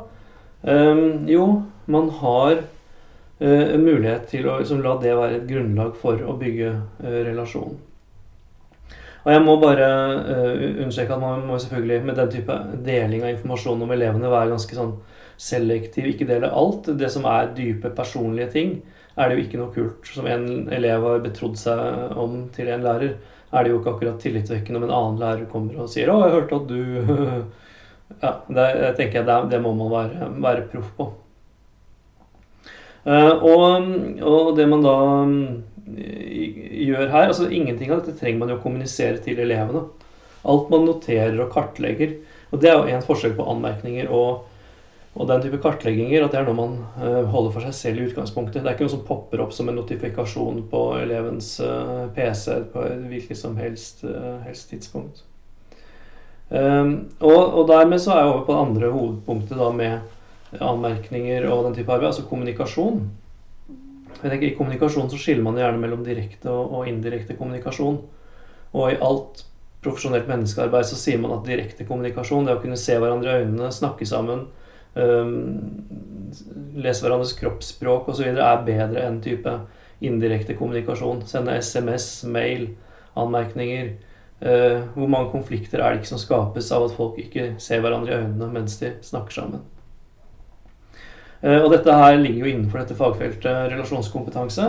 Um, 0.65 1.25
jo, 1.29 1.45
man 1.91 2.09
har 2.21 2.55
uh, 2.61 3.65
en 3.65 3.83
mulighet 3.85 4.29
til 4.31 4.47
å 4.49 4.59
liksom, 4.61 4.81
la 4.85 4.95
det 5.01 5.13
være 5.17 5.41
et 5.41 5.49
grunnlag 5.49 5.97
for 6.01 6.21
å 6.21 6.37
bygge 6.39 6.71
uh, 6.73 7.19
relasjon. 7.27 7.75
Og 9.25 9.31
jeg 9.33 9.41
må 9.41 9.57
bare 9.61 9.89
uh, 10.25 10.63
understreke 10.85 11.17
at 11.17 11.21
man 11.21 11.45
må 11.49 11.57
selvfølgelig 11.61 12.05
med 12.05 12.19
den 12.21 12.33
type 12.33 12.57
deling 12.85 13.25
av 13.25 13.33
informasjon 13.33 13.85
om 13.85 13.93
elevene 13.93 14.33
være 14.33 14.53
ganske 14.53 14.77
sånn 14.77 14.95
selektiv, 15.41 16.11
ikke 16.11 16.29
dele 16.29 16.53
alt. 16.53 16.89
Det 16.97 17.09
som 17.13 17.25
er 17.29 17.53
dype 17.57 17.89
personlige 17.97 18.51
ting, 18.53 18.75
er 19.15 19.29
det 19.29 19.37
jo 19.37 19.43
ikke 19.45 19.59
noe 19.61 19.73
kult. 19.75 20.09
Som 20.11 20.27
en 20.29 20.47
elev 20.75 21.05
har 21.07 21.23
betrodd 21.23 21.59
seg 21.59 22.17
om 22.19 22.45
til 22.55 22.71
en 22.71 22.85
lærer, 22.85 23.15
er 23.55 23.63
det 23.63 23.71
jo 23.71 23.79
ikke 23.79 23.93
akkurat 23.95 24.23
tillitvekkende 24.23 24.81
om 24.81 24.87
en 24.87 24.95
annen 24.95 25.21
lærer 25.21 25.45
kommer 25.51 25.77
og 25.79 25.91
sier 25.91 26.09
'Å, 26.11 26.17
jeg 26.25 26.35
hørte 26.35 26.55
at 26.55 26.67
du 26.67 26.79
Ja, 28.21 28.31
det, 28.47 28.65
jeg 28.79 28.95
tenker 28.99 29.19
jeg, 29.19 29.25
det, 29.25 29.37
det 29.49 29.61
må 29.63 29.71
man 29.73 29.89
være, 29.89 30.27
være 30.43 30.67
proff 30.69 30.91
på. 30.97 31.07
Uh, 33.05 33.33
og, 33.45 33.87
og, 34.21 34.51
det 34.57 34.65
man 34.69 34.81
da 34.81 34.95
gjør 35.85 37.11
her 37.13 37.27
altså 37.27 37.51
Ingenting 37.53 37.91
av 37.93 38.01
dette 38.01 38.17
trenger 38.17 38.39
man 38.41 38.49
jo 38.49 38.57
å 38.57 38.63
kommunisere 38.63 39.21
til 39.25 39.41
elevene. 39.41 39.83
Alt 40.45 40.71
man 40.73 40.85
noterer 40.85 41.37
og 41.41 41.51
kartlegger. 41.53 42.15
Og 42.53 42.61
det 42.61 42.71
er 42.71 42.77
jo 42.77 42.95
en 42.95 43.05
forskjell 43.05 43.35
på 43.37 43.45
anmerkninger 43.51 44.09
og 44.13 44.45
og 45.15 45.29
den 45.29 45.43
type 45.45 45.61
kartlegginger 45.63 46.25
at 46.25 46.33
det 46.33 46.41
er 46.41 46.47
noe 46.49 46.57
man 46.57 46.73
uh, 46.99 47.21
holder 47.31 47.53
for 47.55 47.63
seg 47.63 47.75
selv 47.77 48.01
i 48.01 48.07
utgangspunktet. 48.09 48.63
Det 48.63 48.67
er 48.67 48.75
ikke 48.75 48.87
noe 48.89 48.95
som 48.97 49.05
popper 49.07 49.43
opp 49.45 49.53
som 49.55 49.69
en 49.71 49.77
notifikasjon 49.79 50.65
på 50.71 50.81
elevens 50.99 51.53
eh, 51.63 52.01
PC 52.17 52.57
på 52.73 52.83
hvilket 53.07 53.39
som 53.39 53.55
helst, 53.59 54.03
uh, 54.03 54.41
helst 54.43 54.73
tidspunkt. 54.73 55.23
Um, 56.49 57.07
og, 57.23 57.39
og, 57.39 57.61
dermed 57.71 58.03
så 58.03 58.11
er 58.11 58.19
jeg 58.21 58.33
over 58.33 58.43
på 58.45 58.53
det 58.53 58.65
andre 58.65 58.89
hovedpunktet 58.93 59.57
da 59.57 59.69
med 59.73 60.59
anmerkninger 60.61 61.47
og 61.49 61.63
den 61.69 61.77
type 61.79 61.95
arbeid, 61.95 62.11
altså 62.11 62.27
kommunikasjon. 62.29 62.99
Jeg 64.19 64.27
tenker 64.27 64.49
I 64.49 64.53
kommunikasjon 64.59 65.09
så 65.09 65.19
skiller 65.19 65.47
man 65.47 65.57
gjerne 65.59 65.79
mellom 65.79 66.03
direkte 66.05 66.51
og, 66.51 66.75
og 66.75 66.91
indirekte 66.91 67.39
kommunikasjon. 67.39 67.97
Og 68.75 68.91
i 68.91 68.99
alt 68.99 69.45
profesjonelt 69.85 70.27
menneskearbeid 70.27 70.91
så 70.91 70.99
sier 70.99 71.23
man 71.23 71.37
at 71.37 71.47
direkte 71.47 71.87
kommunikasjon, 71.87 72.47
det 72.47 72.59
å 72.59 72.61
kunne 72.61 72.79
se 72.79 72.99
hverandre 72.99 73.31
i 73.31 73.43
øynene, 73.45 73.71
snakke 73.73 74.07
sammen, 74.09 74.45
lese 76.75 77.03
hverandres 77.03 77.33
kroppsspråk 77.39 78.09
osv. 78.11 78.27
er 78.31 78.65
bedre 78.67 79.03
enn 79.03 79.21
type 79.23 79.51
indirekte 80.03 80.55
kommunikasjon. 80.57 81.23
Sende 81.27 81.55
SMS, 81.59 82.23
mail, 82.27 82.69
anmerkninger. 83.19 83.93
Uh, 84.45 84.83
hvor 84.97 85.07
mange 85.07 85.31
konflikter 85.31 85.79
er 85.79 85.93
det 85.93 86.01
ikke 86.01 86.11
som 86.11 86.19
skapes 86.19 86.67
av 86.75 86.89
at 86.89 86.95
folk 86.97 87.15
ikke 87.21 87.53
ser 87.63 87.79
hverandre 87.79 88.11
i 88.11 88.17
øynene 88.19 88.49
mens 88.51 88.75
de 88.81 88.91
snakker 89.01 89.31
sammen? 89.31 89.61
Uh, 91.39 91.61
og 91.61 91.69
dette 91.71 91.95
her 91.95 92.17
ligger 92.19 92.43
jo 92.43 92.51
innenfor 92.51 92.81
dette 92.81 92.97
fagfeltet 92.99 93.71
relasjonskompetanse. 93.71 94.67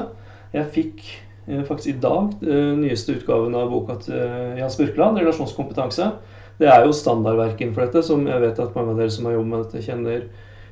Jeg 0.54 0.70
fikk 0.76 1.02
uh, 1.48 1.64
faktisk 1.66 1.90
i 1.90 1.98
dag 2.04 2.46
nyeste 2.78 3.18
utgaven 3.18 3.58
av 3.58 3.74
boka 3.74 3.98
til 4.06 4.60
Jan 4.60 4.70
Spurkeland, 4.70 5.18
'Relasjonskompetanse'. 5.18 6.12
Det 6.56 6.68
er 6.72 6.86
jo 6.86 6.96
standardverk 6.96 7.60
innenfor 7.60 7.86
dette, 7.86 8.02
som 8.06 8.26
jeg 8.28 8.42
vet 8.42 8.60
at 8.62 8.76
mange 8.76 8.94
av 8.94 9.00
dere 9.02 9.12
som 9.12 9.28
har 9.28 9.36
jobbet 9.36 9.52
med 9.52 9.64
dette, 9.64 9.84
kjenner, 9.84 10.22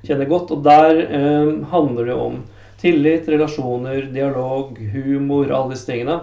kjenner 0.06 0.30
godt. 0.30 0.54
Og 0.56 0.62
der 0.64 1.00
eh, 1.04 1.50
handler 1.72 2.08
det 2.10 2.20
om 2.26 2.38
tillit, 2.80 3.28
relasjoner, 3.28 4.08
dialog, 4.14 4.78
humor, 4.92 5.50
alle 5.50 5.74
disse 5.74 5.90
tingene. 5.90 6.20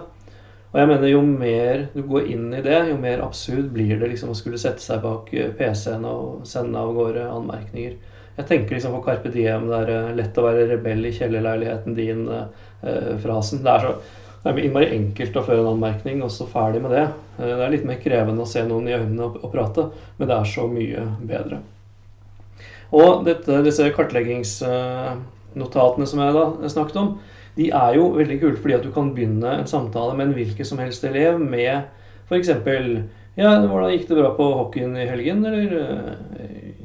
Og 0.72 0.78
jeg 0.80 0.88
mener 0.88 1.10
jo 1.10 1.20
mer 1.26 1.82
du 1.92 2.00
går 2.08 2.30
inn 2.32 2.46
i 2.56 2.62
det, 2.64 2.78
jo 2.88 2.96
mer 3.00 3.20
absurd 3.20 3.68
blir 3.74 3.98
det 4.00 4.08
liksom 4.14 4.32
å 4.32 4.36
skulle 4.38 4.60
sette 4.60 4.80
seg 4.80 5.02
bak 5.04 5.28
eh, 5.36 5.52
PC-en 5.58 6.06
og 6.08 6.46
sende 6.48 6.80
av 6.80 6.94
gårde 6.96 7.26
anmerkninger. 7.28 7.98
Jeg 8.38 8.48
tenker 8.48 8.78
liksom 8.78 8.94
på 8.96 9.02
Carpe 9.04 9.28
Diem, 9.34 9.66
det 9.68 9.82
er 9.82 9.92
eh, 9.92 10.14
lett 10.16 10.38
å 10.40 10.46
være 10.46 10.64
rebell 10.70 11.04
i 11.04 11.12
kjellerleiligheten 11.12 11.98
din-frasen. 11.98 13.60
Eh, 13.60 13.66
det 13.66 13.74
er 13.74 13.84
så 13.84 13.92
det 14.42 14.50
er 14.50 14.64
innmari 14.66 14.88
enkelt 14.96 15.36
å 15.38 15.44
føre 15.46 15.60
en 15.62 15.72
anmerkning, 15.76 16.16
og 16.24 16.30
så 16.34 16.44
ferdig 16.50 16.80
med 16.82 16.90
det. 16.96 17.06
Eh, 17.38 17.46
det 17.46 17.62
er 17.62 17.74
litt 17.74 17.86
mer 17.86 17.98
krevende 18.02 18.42
å 18.42 18.50
se 18.50 18.60
noen 18.66 18.88
i 18.90 18.96
øynene 18.96 19.22
og, 19.28 19.52
prate, 19.52 19.82
men 20.18 20.28
det 20.28 20.36
er 20.36 20.46
så 20.50 20.64
mye 20.70 21.00
bedre. 21.28 21.56
Og 22.92 23.24
dette, 23.24 23.64
disse 23.64 23.94
kartleggingsnotatene 23.96 26.06
som 26.08 26.20
jeg 26.20 26.32
da 26.36 26.68
snakket 26.74 26.96
om, 27.00 27.08
de 27.56 27.66
er 27.76 27.90
jo 27.96 28.04
veldig 28.16 28.38
kult 28.40 28.58
fordi 28.62 28.76
at 28.78 28.86
du 28.86 28.90
kan 28.94 29.14
begynne 29.16 29.50
en 29.60 29.68
samtale 29.68 30.14
med 30.16 30.24
en 30.26 30.36
hvilken 30.36 30.66
som 30.66 30.78
helst 30.80 31.04
elev 31.04 31.40
med 31.40 31.82
f.eks. 32.28 32.48
Ja, 33.36 33.60
hvordan 33.64 33.92
gikk 33.94 34.08
det 34.08 34.18
bra 34.18 34.30
på 34.36 34.44
hockeyen 34.58 34.96
i 35.00 35.08
helgen? 35.08 35.38
Eller 35.48 35.66
uh, 35.72 36.12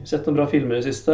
sett 0.07 0.25
noen 0.27 0.37
bra 0.39 0.45
filmer 0.51 0.73
i 0.75 0.79
det 0.79 0.87
siste? 0.91 1.13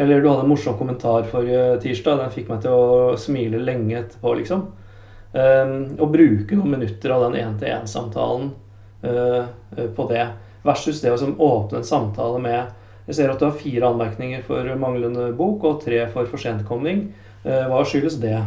Eller 0.00 0.16
du 0.20 0.28
hadde 0.28 0.42
en 0.44 0.52
morsom 0.52 0.78
kommentar 0.78 1.22
forrige 1.30 1.80
tirsdag. 1.84 2.18
Den 2.20 2.34
fikk 2.34 2.48
meg 2.52 2.58
til 2.64 2.72
å 2.72 3.16
smile 3.20 3.58
lenge 3.64 3.94
etterpå, 4.00 4.28
liksom. 4.40 4.60
Ehm, 5.34 5.96
og 5.98 6.12
bruke 6.14 6.54
noen 6.54 6.76
minutter 6.76 7.10
av 7.10 7.24
den 7.26 7.40
én-til-én-samtalen 7.40 8.52
eh, 9.02 9.42
eh, 9.76 9.88
på 9.96 10.06
det. 10.10 10.28
Versus 10.64 11.02
det 11.02 11.10
å 11.10 11.18
åpne 11.48 11.80
en 11.80 11.88
samtale 11.88 12.40
med 12.40 12.80
Jeg 13.04 13.18
ser 13.18 13.28
at 13.32 13.40
du 13.42 13.44
har 13.44 13.58
fire 13.60 13.88
anmerkninger 13.90 14.44
for 14.46 14.70
manglende 14.80 15.26
bok 15.36 15.66
og 15.68 15.82
tre 15.82 15.98
for 16.12 16.30
forsentkomning. 16.30 17.08
Eh, 17.44 17.66
hva 17.68 17.82
skyldes 17.84 18.16
det? 18.22 18.38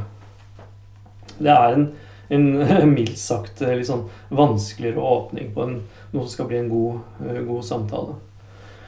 Det 1.38 1.54
er 1.54 1.76
en, 1.76 1.84
en 2.34 2.48
mildt 2.96 3.20
sagt 3.22 3.62
litt 3.62 3.92
sånn 3.92 4.08
vanskeligere 4.34 5.04
åpning 5.04 5.52
på 5.54 5.68
en, 5.68 5.76
noe 6.16 6.24
som 6.24 6.34
skal 6.34 6.50
bli 6.50 6.64
en 6.64 6.72
god, 6.72 7.04
god 7.52 7.68
samtale. 7.68 8.16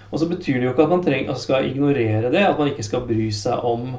Og 0.09 0.23
så 0.23 0.25
betyr 0.31 0.57
det 0.57 0.65
jo 0.65 0.71
ikke 0.73 0.87
at 0.87 0.95
man 0.95 1.03
treng, 1.05 1.27
altså 1.29 1.51
skal 1.51 1.67
ignorere 1.67 2.31
det, 2.33 2.41
at 2.47 2.57
man 2.57 2.71
ikke 2.71 2.87
skal 2.87 3.05
bry 3.05 3.27
seg 3.35 3.61
om 3.67 3.91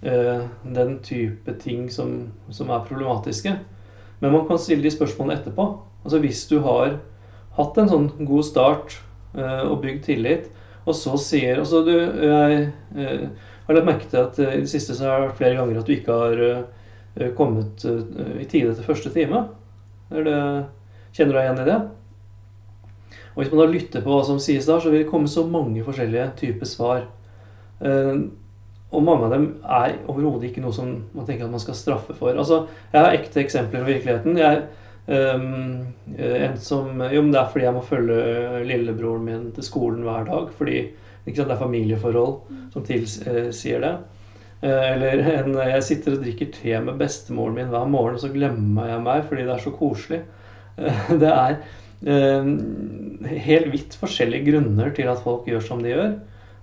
den 0.00 0.94
type 1.04 1.52
ting 1.60 1.90
som, 1.92 2.30
som, 2.48 2.70
er 2.72 2.86
problematiske. 2.88 3.52
Men 4.20 4.32
man 4.32 4.46
kan 4.48 4.60
stille 4.60 4.84
de 4.84 4.92
spørsmålene 4.92 5.40
etterpå. 5.40 5.66
Altså 6.04 6.20
Hvis 6.22 6.46
du 6.48 6.58
har 6.64 6.94
hatt 7.58 7.78
en 7.78 7.90
sånn 7.90 8.08
god 8.24 8.46
start 8.48 8.96
uh, 9.36 9.68
og 9.68 9.82
bygd 9.82 10.04
tillit, 10.06 10.48
og 10.88 10.96
så 10.96 11.18
sier 11.20 11.60
altså 11.60 11.82
du, 11.84 11.92
Jeg 11.92 12.70
uh, 12.96 13.26
har 13.66 13.76
lagt 13.76 13.88
merke 13.90 14.08
til 14.08 14.22
at 14.22 14.40
i 14.40 14.62
det 14.62 14.72
siste 14.72 14.96
så 14.96 15.04
har 15.10 15.20
det 15.20 15.28
vært 15.28 15.40
flere 15.42 15.58
ganger 15.60 15.80
at 15.82 15.88
du 15.90 15.94
ikke 15.94 16.20
har 16.22 17.34
kommet 17.36 17.84
i 17.84 18.46
tide 18.48 18.72
til 18.72 18.86
første 18.86 19.10
time. 19.12 19.44
Det, 20.10 20.34
kjenner 21.12 21.34
du 21.34 21.38
deg 21.38 21.44
igjen 21.44 21.62
i 21.62 21.68
det? 21.68 21.78
Og 23.34 23.42
hvis 23.42 23.50
man 23.52 23.60
da 23.62 23.66
lytter 23.70 24.04
på 24.04 24.14
hva 24.14 24.24
som 24.26 24.40
sies 24.42 24.66
da, 24.66 24.78
så 24.80 24.90
vil 24.90 25.04
det 25.04 25.10
komme 25.10 25.30
så 25.30 25.44
mange 25.46 25.84
forskjellige 25.86 26.28
typer 26.40 26.70
svar. 26.70 27.04
Og 28.90 29.04
mange 29.06 29.28
av 29.28 29.34
dem 29.34 29.48
er 29.62 29.96
overhodet 30.10 30.50
ikke 30.50 30.62
noe 30.64 30.74
som 30.74 30.92
man 31.14 31.26
tenker 31.26 31.46
at 31.46 31.54
man 31.54 31.62
skal 31.62 31.78
straffe 31.78 32.16
for. 32.18 32.34
Altså, 32.34 32.64
Jeg 32.92 33.04
har 33.04 33.16
ekte 33.16 33.42
eksempler 33.44 33.84
fra 33.84 33.92
virkeligheten. 33.92 34.38
Jeg, 34.40 34.62
um, 35.06 35.92
en 36.18 36.56
som, 36.58 36.88
jo, 37.06 37.22
men 37.22 37.30
Det 37.32 37.40
er 37.40 37.52
fordi 37.52 37.64
jeg 37.68 37.76
må 37.76 37.84
følge 37.86 38.64
lillebroren 38.66 39.24
min 39.24 39.52
til 39.54 39.66
skolen 39.66 40.02
hver 40.02 40.26
dag. 40.26 40.50
Fordi 40.58 40.80
sant, 41.30 41.46
det 41.46 41.54
er 41.54 41.62
familieforhold 41.62 42.34
som 42.72 42.86
tilsier 42.86 43.86
det. 43.86 43.94
Eh, 44.60 44.86
eller 44.92 45.22
en, 45.38 45.54
jeg 45.70 45.84
sitter 45.86 46.16
og 46.16 46.24
drikker 46.24 46.50
te 46.52 46.80
med 46.84 46.98
bestemoren 47.00 47.56
min 47.56 47.70
hver 47.72 47.86
morgen, 47.88 48.18
og 48.18 48.20
så 48.20 48.32
glemmer 48.32 48.90
jeg 48.90 49.04
meg 49.06 49.22
fordi 49.28 49.46
det 49.46 49.54
er 49.54 49.62
så 49.64 49.72
koselig. 49.72 50.20
Eh, 50.76 51.06
det 51.22 51.30
er 51.30 51.56
eh, 52.04 52.50
helt 53.46 53.70
vidt 53.72 53.96
forskjellige 54.00 54.50
grunner 54.50 54.92
til 54.96 55.08
at 55.12 55.22
folk 55.24 55.48
gjør 55.48 55.64
som 55.64 55.80
de 55.84 55.94
gjør. 55.94 56.12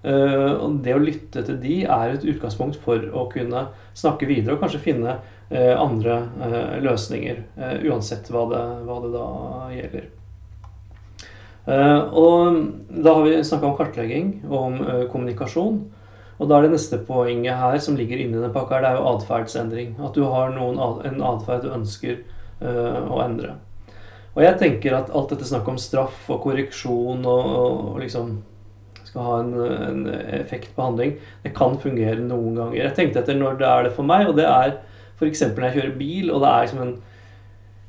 Og 0.07 0.77
det 0.85 0.93
å 0.95 1.01
lytte 1.03 1.41
til 1.43 1.57
de 1.59 1.81
er 1.83 2.13
et 2.13 2.25
utgangspunkt 2.31 2.77
for 2.83 3.01
å 3.11 3.25
kunne 3.31 3.65
snakke 3.97 4.29
videre 4.29 4.55
og 4.55 4.61
kanskje 4.63 4.83
finne 4.85 5.17
andre 5.49 6.21
løsninger, 6.83 7.41
uansett 7.89 8.29
hva 8.31 8.45
det, 8.51 8.63
hva 8.87 8.97
det 9.03 9.11
da 9.15 9.25
gjelder. 9.73 10.07
Og 11.67 12.61
da 13.03 13.13
har 13.17 13.27
vi 13.27 13.35
snakka 13.43 13.67
om 13.67 13.77
kartlegging 13.79 14.33
og 14.47 14.57
om 14.61 14.79
kommunikasjon. 15.11 15.79
Og 16.37 16.49
da 16.49 16.59
er 16.59 16.67
det 16.67 16.75
neste 16.75 16.99
poenget 17.03 17.57
her 17.57 17.79
som 17.81 17.97
ligger 17.97 18.19
inni 18.21 18.39
den 18.39 18.53
pakka, 18.53 18.81
det 18.83 18.91
er 18.91 18.99
jo 18.99 19.07
atferdsendring. 19.15 19.95
At 20.05 20.15
du 20.15 20.27
har 20.29 20.53
noen, 20.53 20.77
en 21.07 21.23
atferd 21.25 21.65
du 21.65 21.71
ønsker 21.73 22.21
å 22.61 23.23
endre. 23.23 23.57
Og 24.37 24.43
jeg 24.45 24.59
tenker 24.61 24.93
at 24.93 25.09
alt 25.17 25.31
dette 25.33 25.47
snakket 25.49 25.73
om 25.73 25.79
straff 25.81 26.27
og 26.29 26.43
korreksjon 26.43 27.25
og, 27.25 27.47
og 27.57 27.99
liksom 28.03 28.35
skal 29.07 29.25
ha 29.25 29.39
en, 29.41 29.53
en, 29.87 30.05
effekt 30.37 30.77
det 30.77 31.53
kan 31.55 31.77
fungere 31.81 32.21
noen 32.21 32.55
ganger. 32.55 32.79
Jeg 32.81 32.95
tenkte 32.97 33.23
etter 33.23 33.37
når 33.39 33.59
det 33.61 33.67
er 33.67 33.87
det 33.87 33.93
for 33.95 34.07
meg, 34.07 34.27
og 34.29 34.37
det 34.39 34.47
er 34.47 34.77
f.eks. 35.17 35.41
når 35.49 35.67
jeg 35.67 35.77
kjører 35.77 35.99
bil, 35.99 36.31
og 36.31 36.43
det 36.43 36.49
er 36.51 36.65
liksom 36.65 36.83
en 36.85 36.97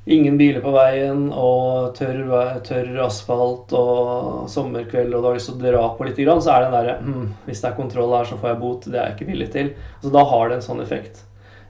ingen 0.09 0.39
biler 0.41 0.63
på 0.65 0.73
veien 0.73 1.27
og 1.37 1.93
tørr, 1.99 2.61
tørr, 2.65 2.95
asfalt 3.05 3.75
og 3.77 4.47
sommerkveld 4.49 5.13
og 5.13 5.21
du 5.21 5.29
har 5.29 5.37
lyst 5.37 5.51
til 5.51 5.59
å 5.59 5.65
dra 5.67 5.83
på 5.99 6.07
litt, 6.09 6.21
så 6.21 6.55
er 6.55 6.63
det 6.63 6.69
den 6.71 6.77
derre 6.77 6.95
hm, 7.03 7.27
Hvis 7.45 7.61
det 7.61 7.71
er 7.71 7.77
kontroll 7.77 8.15
her, 8.17 8.29
så 8.29 8.39
får 8.41 8.55
jeg 8.55 8.61
bot. 8.63 8.89
Det 8.89 8.97
er 8.97 9.11
jeg 9.11 9.19
ikke 9.19 9.31
villig 9.33 9.51
til. 9.53 9.73
Så 10.01 10.13
da 10.15 10.25
har 10.31 10.49
det 10.49 10.59
en 10.59 10.65
sånn 10.65 10.81
effekt. 10.85 11.21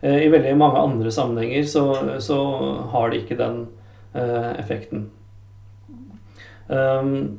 Eh, 0.01 0.23
I 0.27 0.31
veldig 0.31 0.55
mange 0.61 0.85
andre 0.87 1.13
sammenhenger 1.15 1.67
så, 1.67 1.85
så 2.23 2.39
har 2.95 3.11
det 3.11 3.25
ikke 3.25 3.41
den 3.41 3.65
uh, 4.15 4.55
effekten. 4.55 5.09
Um, 6.69 7.39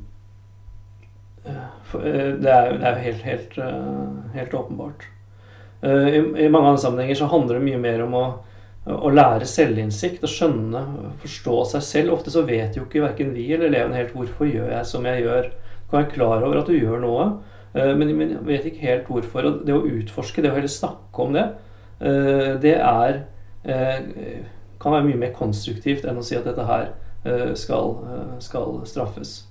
det 1.94 2.52
er 2.54 2.70
jo 2.70 2.78
helt, 3.04 3.24
helt, 3.26 3.56
helt, 4.36 4.54
åpenbart. 4.54 5.08
I, 5.84 6.20
I 6.20 6.52
mange 6.52 6.74
andre 6.74 6.82
sammenhenger 6.82 7.18
så 7.18 7.30
handler 7.32 7.58
det 7.58 7.66
mye 7.66 7.82
mer 7.82 8.04
om 8.04 8.18
å 8.20 8.26
å 8.90 9.12
lære 9.12 9.48
selvinnsikt 9.48 10.24
og 10.26 10.32
skjønne, 10.32 10.82
forstå 11.22 11.56
seg 11.74 11.86
selv. 11.86 12.14
Ofte 12.16 12.34
så 12.34 12.46
vet 12.48 12.78
jo 12.78 12.86
ikke 12.86 13.04
verken 13.04 13.34
vi 13.36 13.50
eller 13.52 13.70
eleven 13.70 13.98
helt 13.98 14.14
hvorfor 14.16 14.50
gjør 14.50 14.72
jeg 14.74 14.88
som 14.88 15.08
jeg 15.10 15.26
gjør. 15.26 15.50
Du 15.50 15.92
kan 15.92 16.02
være 16.02 16.14
klar 16.14 16.46
over 16.46 16.62
at 16.62 16.70
du 16.70 16.78
gjør 16.78 17.04
noe, 17.04 17.26
eh, 17.74 17.92
men 17.98 18.14
jeg 18.14 18.40
vet 18.48 18.70
ikke 18.70 18.88
helt 18.88 19.12
hvorfor. 19.12 19.50
Og 19.50 19.60
det 19.68 19.76
å 19.76 19.84
utforske, 19.84 20.44
det 20.46 20.54
å 20.54 20.56
heller 20.58 20.72
snakke 20.72 21.26
om 21.26 21.36
det, 21.36 21.46
eh, 22.00 22.56
det 22.64 22.78
er 22.78 23.22
eh, 23.66 24.42
kan 24.80 24.96
være 24.96 25.10
mye 25.10 25.22
mer 25.28 25.36
konstruktivt 25.36 26.08
enn 26.08 26.22
å 26.22 26.26
si 26.26 26.40
at 26.40 26.48
dette 26.48 26.66
her 26.66 26.92
skal, 27.60 27.98
skal 28.40 28.78
straffes. 28.88 29.49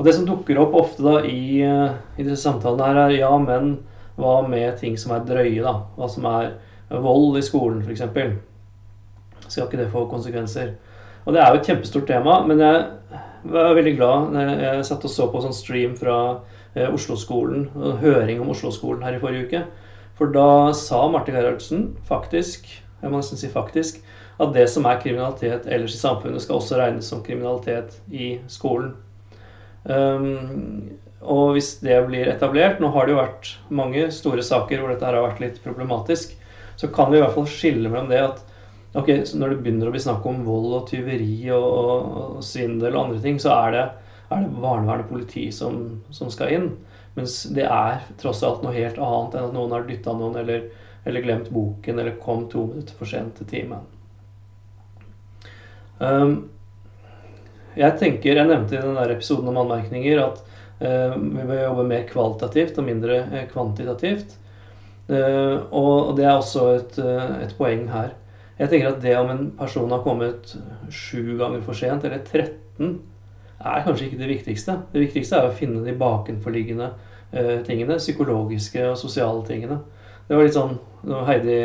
Og 0.00 0.06
det 0.06 0.14
som 0.16 0.24
dukker 0.24 0.56
opp 0.56 0.72
ofte 0.80 1.04
da 1.04 1.18
i, 1.28 1.60
i 1.60 2.24
disse 2.24 2.40
samtalene 2.40 2.86
her, 2.88 3.00
er 3.02 3.18
ja, 3.18 3.32
men 3.36 3.74
hva 4.16 4.38
med 4.48 4.78
ting 4.80 4.96
som 4.96 5.12
er 5.12 5.26
drøye, 5.28 5.60
da? 5.60 5.74
Hva 5.98 6.08
som 6.08 6.24
er 6.30 6.54
vold 7.04 7.36
i 7.36 7.44
skolen, 7.44 7.82
f.eks 7.84 8.06
skal 9.50 9.66
ikke 9.66 9.80
det 9.82 9.90
få 9.92 10.06
konsekvenser? 10.10 10.72
Og 11.26 11.34
det 11.34 11.42
er 11.42 11.50
jo 11.50 11.60
et 11.60 11.68
kjempestort 11.68 12.06
tema, 12.08 12.38
men 12.46 12.62
jeg 12.62 12.84
var 13.52 13.76
veldig 13.76 13.96
glad 13.98 14.32
når 14.34 14.52
jeg 14.62 14.86
satt 14.88 15.04
og 15.04 15.12
så 15.12 15.26
på 15.32 15.42
sånn 15.44 15.56
stream 15.56 15.96
fra 15.98 16.16
eh, 16.76 16.88
Oslo-skolen, 16.88 17.68
høring 18.00 18.40
om 18.40 18.52
Oslo-skolen 18.54 19.04
her 19.04 19.18
i 19.18 19.20
forrige 19.22 19.48
uke. 19.48 19.62
For 20.16 20.32
da 20.32 20.72
sa 20.76 21.02
Marte 21.12 21.34
Gerhardsen 21.34 21.90
faktisk, 22.08 22.68
jeg 23.00 23.12
må 23.12 23.20
nesten 23.20 23.40
si 23.40 23.52
faktisk, 23.52 24.00
at 24.40 24.56
det 24.56 24.66
som 24.72 24.88
er 24.88 25.00
kriminalitet 25.02 25.68
ellers 25.68 25.96
i 25.96 26.00
samfunnet, 26.00 26.40
skal 26.44 26.60
også 26.60 26.80
regnes 26.80 27.08
som 27.12 27.24
kriminalitet 27.24 27.98
i 28.08 28.38
skolen. 28.48 28.94
Um, 29.84 30.98
og 31.20 31.54
hvis 31.56 31.74
det 31.80 31.96
blir 32.04 32.28
etablert 32.28 32.82
Nå 32.82 32.90
har 32.92 33.06
det 33.06 33.14
jo 33.14 33.20
vært 33.20 33.46
mange 33.72 34.02
store 34.12 34.42
saker 34.44 34.80
hvor 34.80 34.92
dette 34.92 35.06
her 35.06 35.16
har 35.16 35.24
vært 35.24 35.42
litt 35.44 35.58
problematisk. 35.64 36.36
Så 36.80 36.88
kan 36.92 37.10
vi 37.12 37.18
i 37.18 37.22
hvert 37.22 37.36
fall 37.36 37.48
skille 37.48 37.88
mellom 37.88 38.12
det 38.12 38.20
at 38.24 38.44
Ok, 38.98 39.06
Når 39.38 39.52
det 39.52 39.58
begynner 39.62 39.86
å 39.86 39.94
bli 39.94 40.02
snakk 40.02 40.24
om 40.26 40.40
vold 40.42 40.72
og 40.74 40.86
tyveri 40.90 41.46
og, 41.54 41.62
og, 41.62 42.06
og 42.40 42.40
svindel 42.42 42.96
og 42.96 43.04
andre 43.04 43.20
ting, 43.22 43.36
så 43.38 43.52
er 43.54 43.76
det, 43.76 43.84
er 44.34 44.42
det 44.42 44.62
barnevern 44.64 45.04
og 45.04 45.12
politi 45.12 45.44
som, 45.54 45.84
som, 46.10 46.30
skal 46.32 46.56
inn. 46.56 46.66
Mens 47.14 47.44
det 47.54 47.68
er 47.70 48.02
tross 48.18 48.42
alt 48.46 48.64
noe 48.64 48.74
helt 48.74 48.98
annet 48.98 49.36
enn 49.36 49.46
at 49.46 49.54
noen 49.54 49.76
har 49.76 49.86
dytta 49.86 50.14
noen 50.18 50.40
eller, 50.42 50.66
eller, 51.04 51.22
glemt 51.22 51.52
boken 51.54 52.02
eller 52.02 52.18
kom 52.24 52.48
to 52.50 52.64
minutter 52.72 52.98
for 52.98 53.10
sent 53.10 53.38
til 53.38 53.50
timen. 53.52 53.86
Um, 56.02 56.34
jeg 57.78 57.98
tenker, 58.00 58.38
jeg 58.38 58.48
nevnte 58.48 58.78
i 58.78 58.82
den 58.82 58.98
episoden 59.04 59.50
om 59.52 59.60
anmerkninger 59.62 60.22
at 60.22 60.40
uh, 60.82 61.14
vi 61.16 61.44
bør 61.44 61.64
jobbe 61.66 61.86
mer 61.90 62.06
kvalitativt 62.08 62.80
og 62.80 62.88
mindre 62.88 63.20
eh, 63.28 63.44
kvantitativt. 63.50 64.36
Uh, 65.10 65.66
og 65.74 66.16
det 66.18 66.26
er 66.26 66.36
også 66.36 66.66
et, 66.76 66.98
uh, 67.02 67.38
et 67.42 67.54
poeng 67.58 67.86
her. 67.90 68.12
Jeg 68.60 68.70
tenker 68.70 68.90
at 68.90 69.00
det 69.02 69.14
om 69.16 69.30
en 69.32 69.46
person 69.58 69.90
har 69.90 70.02
kommet 70.04 70.52
sju 70.92 71.36
ganger 71.38 71.62
for 71.64 71.74
sent, 71.78 72.04
eller 72.04 72.20
13, 72.26 72.98
er 73.60 73.84
kanskje 73.84 74.06
ikke 74.06 74.20
det 74.20 74.28
viktigste. 74.30 74.76
Det 74.92 75.02
viktigste 75.02 75.38
er 75.38 75.48
å 75.48 75.56
finne 75.56 75.82
de 75.84 75.96
bakenforliggende 75.98 76.92
uh, 76.92 77.56
tingene. 77.66 77.98
Psykologiske 78.00 78.84
og 78.90 78.98
sosiale 79.00 79.42
tingene. 79.48 79.80
Det 80.28 80.38
var 80.38 80.46
litt 80.46 80.54
sånn 80.54 80.76
Heidi, 81.26 81.56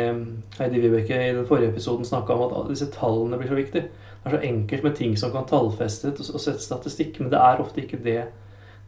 Heidi 0.56 0.80
Vibeke 0.82 1.18
i 1.22 1.34
den 1.36 1.46
forrige 1.46 1.70
episoden 1.70 2.08
snakka 2.08 2.34
om 2.34 2.46
at 2.48 2.70
disse 2.72 2.88
tallene 2.94 3.38
blir 3.38 3.52
så 3.52 3.58
viktige. 3.60 4.05
Er 4.26 4.34
så 4.34 4.40
enkelt 4.42 4.82
med 4.82 4.96
ting 4.98 5.12
som 5.16 5.30
kan 5.30 5.46
tallfestes 5.46 6.32
og 6.32 6.40
sette 6.42 6.64
statistikk, 6.64 7.20
men 7.20 7.30
det 7.30 7.38
er 7.38 7.60
ofte 7.62 7.84
ikke 7.84 8.00
det. 8.02 8.24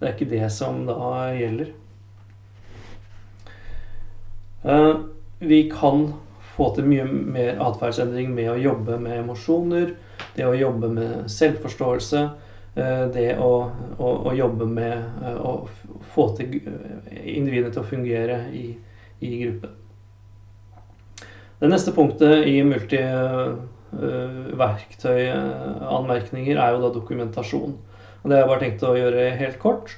Det 0.01 0.11
ikke 0.14 0.31
det 0.33 0.48
som 0.51 0.81
da 0.87 0.96
gjelder. 1.35 1.70
Uh, 4.66 5.07
vi 5.38 5.61
kan 5.70 6.09
få 6.57 6.72
til 6.74 6.88
mye 6.90 7.07
mer 7.07 7.61
atferdsendring 7.62 8.33
med 8.35 8.51
å 8.51 8.59
jobbe 8.59 8.98
med 8.98 9.20
emosjoner, 9.20 9.94
det 10.35 10.46
å 10.46 10.57
jobbe 10.59 10.90
med 10.90 11.31
selvforståelse, 11.31 12.22
eh, 12.74 13.05
det 13.14 13.29
å, 13.38 13.53
å, 13.94 14.09
å 14.27 14.35
jobbe 14.35 14.66
med 14.66 15.22
eh, 15.22 15.38
å 15.38 15.68
få 16.14 16.27
til 16.35 16.59
individet 16.59 17.70
til 17.77 17.85
å 17.85 17.87
fungere 17.87 18.40
i, 18.51 18.72
i 19.22 19.33
gruppen. 19.44 19.70
Det 21.59 21.70
neste 21.70 21.94
punktet 21.94 22.46
i 22.51 22.59
multiverktøyanmerkninger 22.66 23.77
eh, 23.94 24.53
er 26.59 26.74
jo 26.74 26.83
da 26.85 26.92
dokumentasjon. 26.94 27.74
Og 28.22 28.29
Det 28.29 28.35
har 28.35 28.44
jeg 28.44 28.53
bare 28.53 28.64
tenkt 28.64 28.85
å 28.85 28.96
gjøre 28.98 29.31
helt 29.38 29.59
kort. 29.62 29.96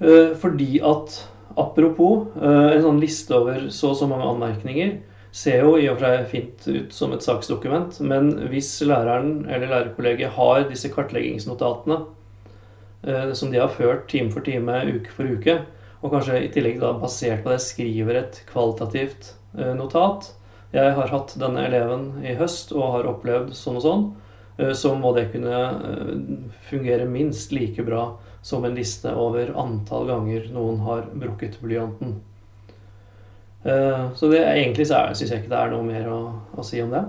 Fordi 0.00 0.78
at 0.80 1.16
apropos 1.60 2.30
en 2.40 2.80
sånn 2.80 3.00
liste 3.02 3.34
over 3.36 3.66
så 3.68 3.90
og 3.90 3.98
så 3.98 4.06
mange 4.08 4.28
anmerkninger, 4.30 4.94
ser 5.32 5.62
jo 5.62 5.76
i 5.78 5.86
og 5.90 5.98
for 5.98 6.06
seg 6.06 6.30
fint 6.30 6.64
ut 6.68 6.94
som 6.94 7.12
et 7.14 7.24
saksdokument, 7.24 8.00
men 8.02 8.32
hvis 8.50 8.72
læreren 8.82 9.44
eller 9.46 9.70
lærerkollegiet 9.70 10.34
har 10.34 10.64
disse 10.70 10.90
kartleggingsnotatene 10.90 12.00
eh, 13.06 13.30
som 13.38 13.52
de 13.52 13.60
har 13.62 13.70
ført 13.74 14.08
time 14.10 14.32
for 14.34 14.44
time, 14.46 14.80
uke 14.90 15.14
for 15.14 15.30
uke, 15.30 15.60
og 16.00 16.14
kanskje 16.14 16.42
i 16.42 16.50
tillegg 16.52 16.80
da 16.82 16.94
basert 16.98 17.44
på 17.44 17.52
det 17.52 17.60
skriver 17.62 18.22
et 18.22 18.42
kvalitativt 18.50 19.34
eh, 19.58 19.72
notat 19.78 20.32
Jeg 20.70 20.94
har 20.94 21.10
hatt 21.10 21.32
denne 21.40 21.64
eleven 21.66 22.10
i 22.22 22.36
høst 22.38 22.70
og 22.76 22.92
har 22.94 23.08
opplevd 23.10 23.54
sånn 23.58 23.78
og 23.80 23.84
sånn. 23.86 24.04
Eh, 24.60 24.72
så 24.72 24.94
må 24.94 25.12
det 25.16 25.30
kunne 25.32 25.56
eh, 25.56 26.10
fungere 26.68 27.08
minst 27.10 27.52
like 27.52 27.82
bra 27.86 28.04
som 28.42 28.64
en 28.64 28.76
liste 28.78 29.12
over 29.12 29.52
antall 29.58 30.06
ganger 30.08 30.48
noen 30.54 30.80
har 30.86 31.08
brukket 31.12 31.58
blyanten. 31.62 32.20
Eh, 33.64 34.04
så 34.16 34.30
det, 34.32 34.44
egentlig 34.46 34.86
så 34.88 35.02
syns 35.10 35.32
jeg 35.32 35.42
ikke 35.42 35.54
det 35.54 35.62
er 35.64 35.74
noe 35.74 35.86
mer 35.86 36.08
å, 36.12 36.20
å 36.54 36.66
si 36.66 36.80
om 36.84 36.94
det. 36.94 37.04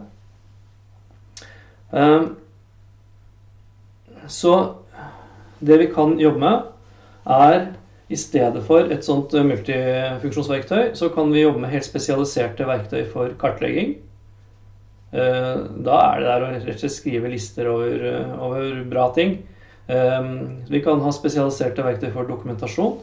Så 4.32 4.52
det 5.60 5.78
vi 5.82 5.88
kan 5.92 6.14
jobbe 6.20 6.40
med, 6.40 6.70
er 7.28 7.58
i 8.12 8.18
stedet 8.20 8.62
for 8.66 8.88
et 8.92 9.06
sånt 9.08 9.32
multifunksjonsverktøy, 9.32 10.92
så 10.98 11.08
kan 11.14 11.32
vi 11.32 11.46
jobbe 11.46 11.64
med 11.64 11.72
helt 11.72 11.88
spesialiserte 11.88 12.68
verktøy 12.68 13.06
for 13.08 13.32
kartlegging. 13.40 13.94
Da 15.12 15.96
er 16.00 16.20
det 16.20 16.28
der 16.28 16.44
å 16.44 16.50
rett 16.52 16.68
og 16.68 16.80
slett 16.80 16.94
skrive 16.94 17.32
lister 17.32 17.68
over, 17.72 18.04
over 18.40 18.82
bra 18.88 19.08
ting. 19.16 19.38
Vi 19.88 20.82
kan 20.84 21.02
ha 21.04 21.12
spesialiserte 21.16 21.84
verktøy 21.84 22.10
for 22.14 22.28
dokumentasjon. 22.28 22.96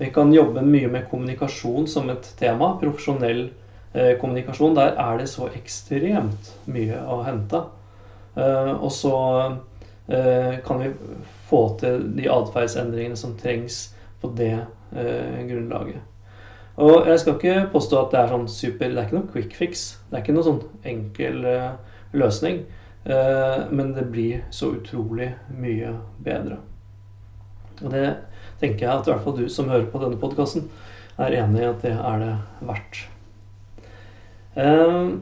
Vi 0.00 0.08
kan 0.12 0.32
jobbe 0.34 0.64
mye 0.64 0.90
med 0.90 1.06
kommunikasjon 1.08 1.86
som 1.88 2.10
et 2.12 2.26
tema. 2.40 2.72
Profesjonell 2.80 3.46
kommunikasjon. 4.20 4.74
Der 4.76 4.96
er 4.98 5.20
det 5.20 5.28
så 5.30 5.48
ekstremt 5.54 6.52
mye 6.68 6.98
å 7.04 7.20
hente. 7.24 7.62
Og 8.36 8.90
så 8.92 9.14
kan 10.04 10.82
vi 10.82 10.90
få 11.48 11.62
til 11.80 12.02
de 12.18 12.28
atferdsendringene 12.28 13.16
som 13.16 13.32
trengs 13.40 13.86
på 14.24 14.32
det 14.40 14.56
grunnlaget. 15.04 16.02
Og 16.76 17.06
jeg 17.06 17.20
skal 17.20 17.34
ikke 17.34 17.68
påstå 17.72 17.98
at 18.00 18.12
det 18.12 18.20
er 18.20 18.32
sånn 18.32 18.48
super 18.50 18.90
Det 18.90 18.98
er 18.98 19.06
ikke 19.06 19.18
noen 19.18 19.30
quick 19.30 19.52
fix. 19.54 19.84
Det 20.10 20.16
er 20.16 20.24
ikke 20.24 20.34
noen 20.34 20.46
sånn 20.48 20.62
enkel 20.90 21.44
eh, 21.46 21.98
løsning. 22.18 22.64
Eh, 23.04 23.60
men 23.70 23.92
det 23.94 24.08
blir 24.10 24.42
så 24.54 24.72
utrolig 24.74 25.30
mye 25.54 25.92
bedre. 26.26 26.58
Og 27.82 27.92
det 27.94 28.08
tenker 28.62 28.86
jeg 28.86 28.90
at 28.90 29.06
i 29.06 29.12
hvert 29.12 29.22
fall 29.26 29.38
du 29.38 29.46
som 29.50 29.70
hører 29.70 29.86
på 29.92 30.02
denne 30.02 30.18
podkasten, 30.18 30.66
er 31.22 31.36
enig 31.44 31.62
i 31.62 31.68
at 31.68 31.84
det 31.84 31.92
er 31.94 32.22
det 32.22 32.32
verdt. 32.66 33.00
Uh, 34.54 35.20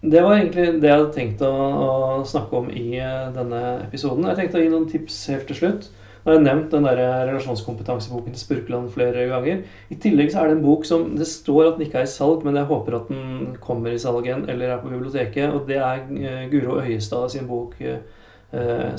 det 0.00 0.20
var 0.24 0.34
egentlig 0.34 0.80
det 0.80 0.88
jeg 0.88 0.96
hadde 0.96 1.14
tenkt 1.14 1.42
å, 1.44 1.48
å 1.52 1.88
snakke 2.28 2.60
om 2.60 2.68
i 2.72 3.00
denne 3.36 3.60
episoden. 3.86 4.26
Jeg 4.28 4.38
tenkte 4.38 4.60
å 4.60 4.64
gi 4.64 4.72
noen 4.72 4.88
tips 4.88 5.18
helt 5.32 5.46
til 5.48 5.58
slutt. 5.60 5.88
Nå 6.20 6.28
har 6.28 6.36
jeg 6.36 6.44
nevnt 6.44 6.74
den 6.74 6.84
der 6.84 6.98
relasjonskompetanseboken 7.30 8.34
til 8.34 8.42
Spurkeland 8.42 8.90
flere 8.92 9.22
ganger. 9.30 9.62
I 9.88 9.96
tillegg 10.02 10.32
så 10.32 10.42
er 10.42 10.50
det 10.50 10.58
en 10.58 10.66
bok 10.66 10.84
som 10.84 11.06
det 11.16 11.28
står 11.30 11.62
at 11.64 11.78
den 11.78 11.86
ikke 11.86 12.02
er 12.02 12.08
i 12.08 12.12
salg, 12.12 12.44
men 12.44 12.58
jeg 12.60 12.68
håper 12.68 12.98
at 12.98 13.08
den 13.08 13.54
kommer 13.64 13.94
i 13.94 14.02
salg 14.02 14.28
igjen 14.28 14.44
eller 14.52 14.74
er 14.74 14.82
på 14.82 14.92
biblioteket. 14.92 15.54
Og 15.56 15.64
det 15.70 15.78
er 15.80 16.04
eh, 16.04 16.44
Guro 16.52 16.76
Øyestad 16.82 17.32
sin 17.32 17.48
bok 17.48 17.78
eh, 17.80 18.02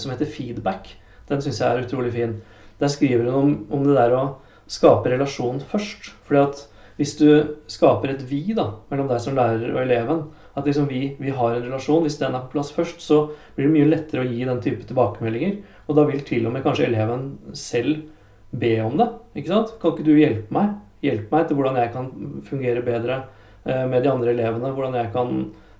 som 0.01 0.11
heter 0.11 0.25
'Feedback'. 0.25 0.95
Den 1.29 1.41
syns 1.45 1.61
jeg 1.61 1.69
er 1.69 1.85
utrolig 1.85 2.13
fin. 2.13 2.35
Der 2.79 2.87
skriver 2.87 3.29
hun 3.29 3.33
om, 3.43 3.67
om, 3.71 3.83
det 3.85 3.95
der 3.95 4.17
å 4.17 4.23
skape 4.67 5.13
relasjon 5.13 5.61
først. 5.61 6.15
Fordi 6.25 6.41
at 6.41 6.65
hvis 6.97 7.15
du 7.21 7.27
skaper 7.69 8.09
et 8.09 8.25
vi 8.29 8.41
da, 8.57 8.71
mellom 8.89 9.07
deg 9.11 9.21
som 9.21 9.37
lærer 9.37 9.75
og 9.75 9.83
eleven, 9.83 10.23
at 10.55 10.67
liksom 10.67 10.87
vi, 10.87 11.15
vi, 11.19 11.31
har 11.31 11.55
en 11.55 11.63
relasjon. 11.63 12.03
Hvis 12.03 12.19
den 12.19 12.35
er 12.35 12.43
på 12.45 12.55
plass 12.55 12.71
først, 12.75 13.01
så 13.03 13.23
blir 13.55 13.69
det 13.69 13.75
mye 13.75 13.91
lettere 13.91 14.25
å 14.25 14.27
gi 14.27 14.43
den 14.47 14.59
type 14.63 14.87
tilbakemeldinger. 14.87 15.59
Og 15.87 15.97
da 15.97 16.05
vil 16.09 16.23
til 16.27 16.47
og 16.47 16.55
med 16.55 16.65
kanskje 16.65 16.89
eleven 16.89 17.29
selv 17.57 18.03
be 18.51 18.73
om 18.83 18.97
det. 18.99 19.07
ikke 19.35 19.53
sant? 19.53 19.75
Kan 19.81 19.95
ikke 19.95 20.07
du 20.09 20.17
hjelpe 20.17 20.55
meg? 20.55 20.75
Hjelpe 21.05 21.35
meg 21.35 21.47
til 21.47 21.57
hvordan 21.59 21.79
jeg 21.79 21.93
kan 21.95 22.11
fungere 22.47 22.83
bedre 22.85 23.21
eh, 23.63 23.85
med 23.87 24.03
de 24.03 24.11
andre 24.11 24.33
elevene. 24.35 24.73
Hvordan 24.75 24.99
jeg 24.99 25.13
kan 25.15 25.31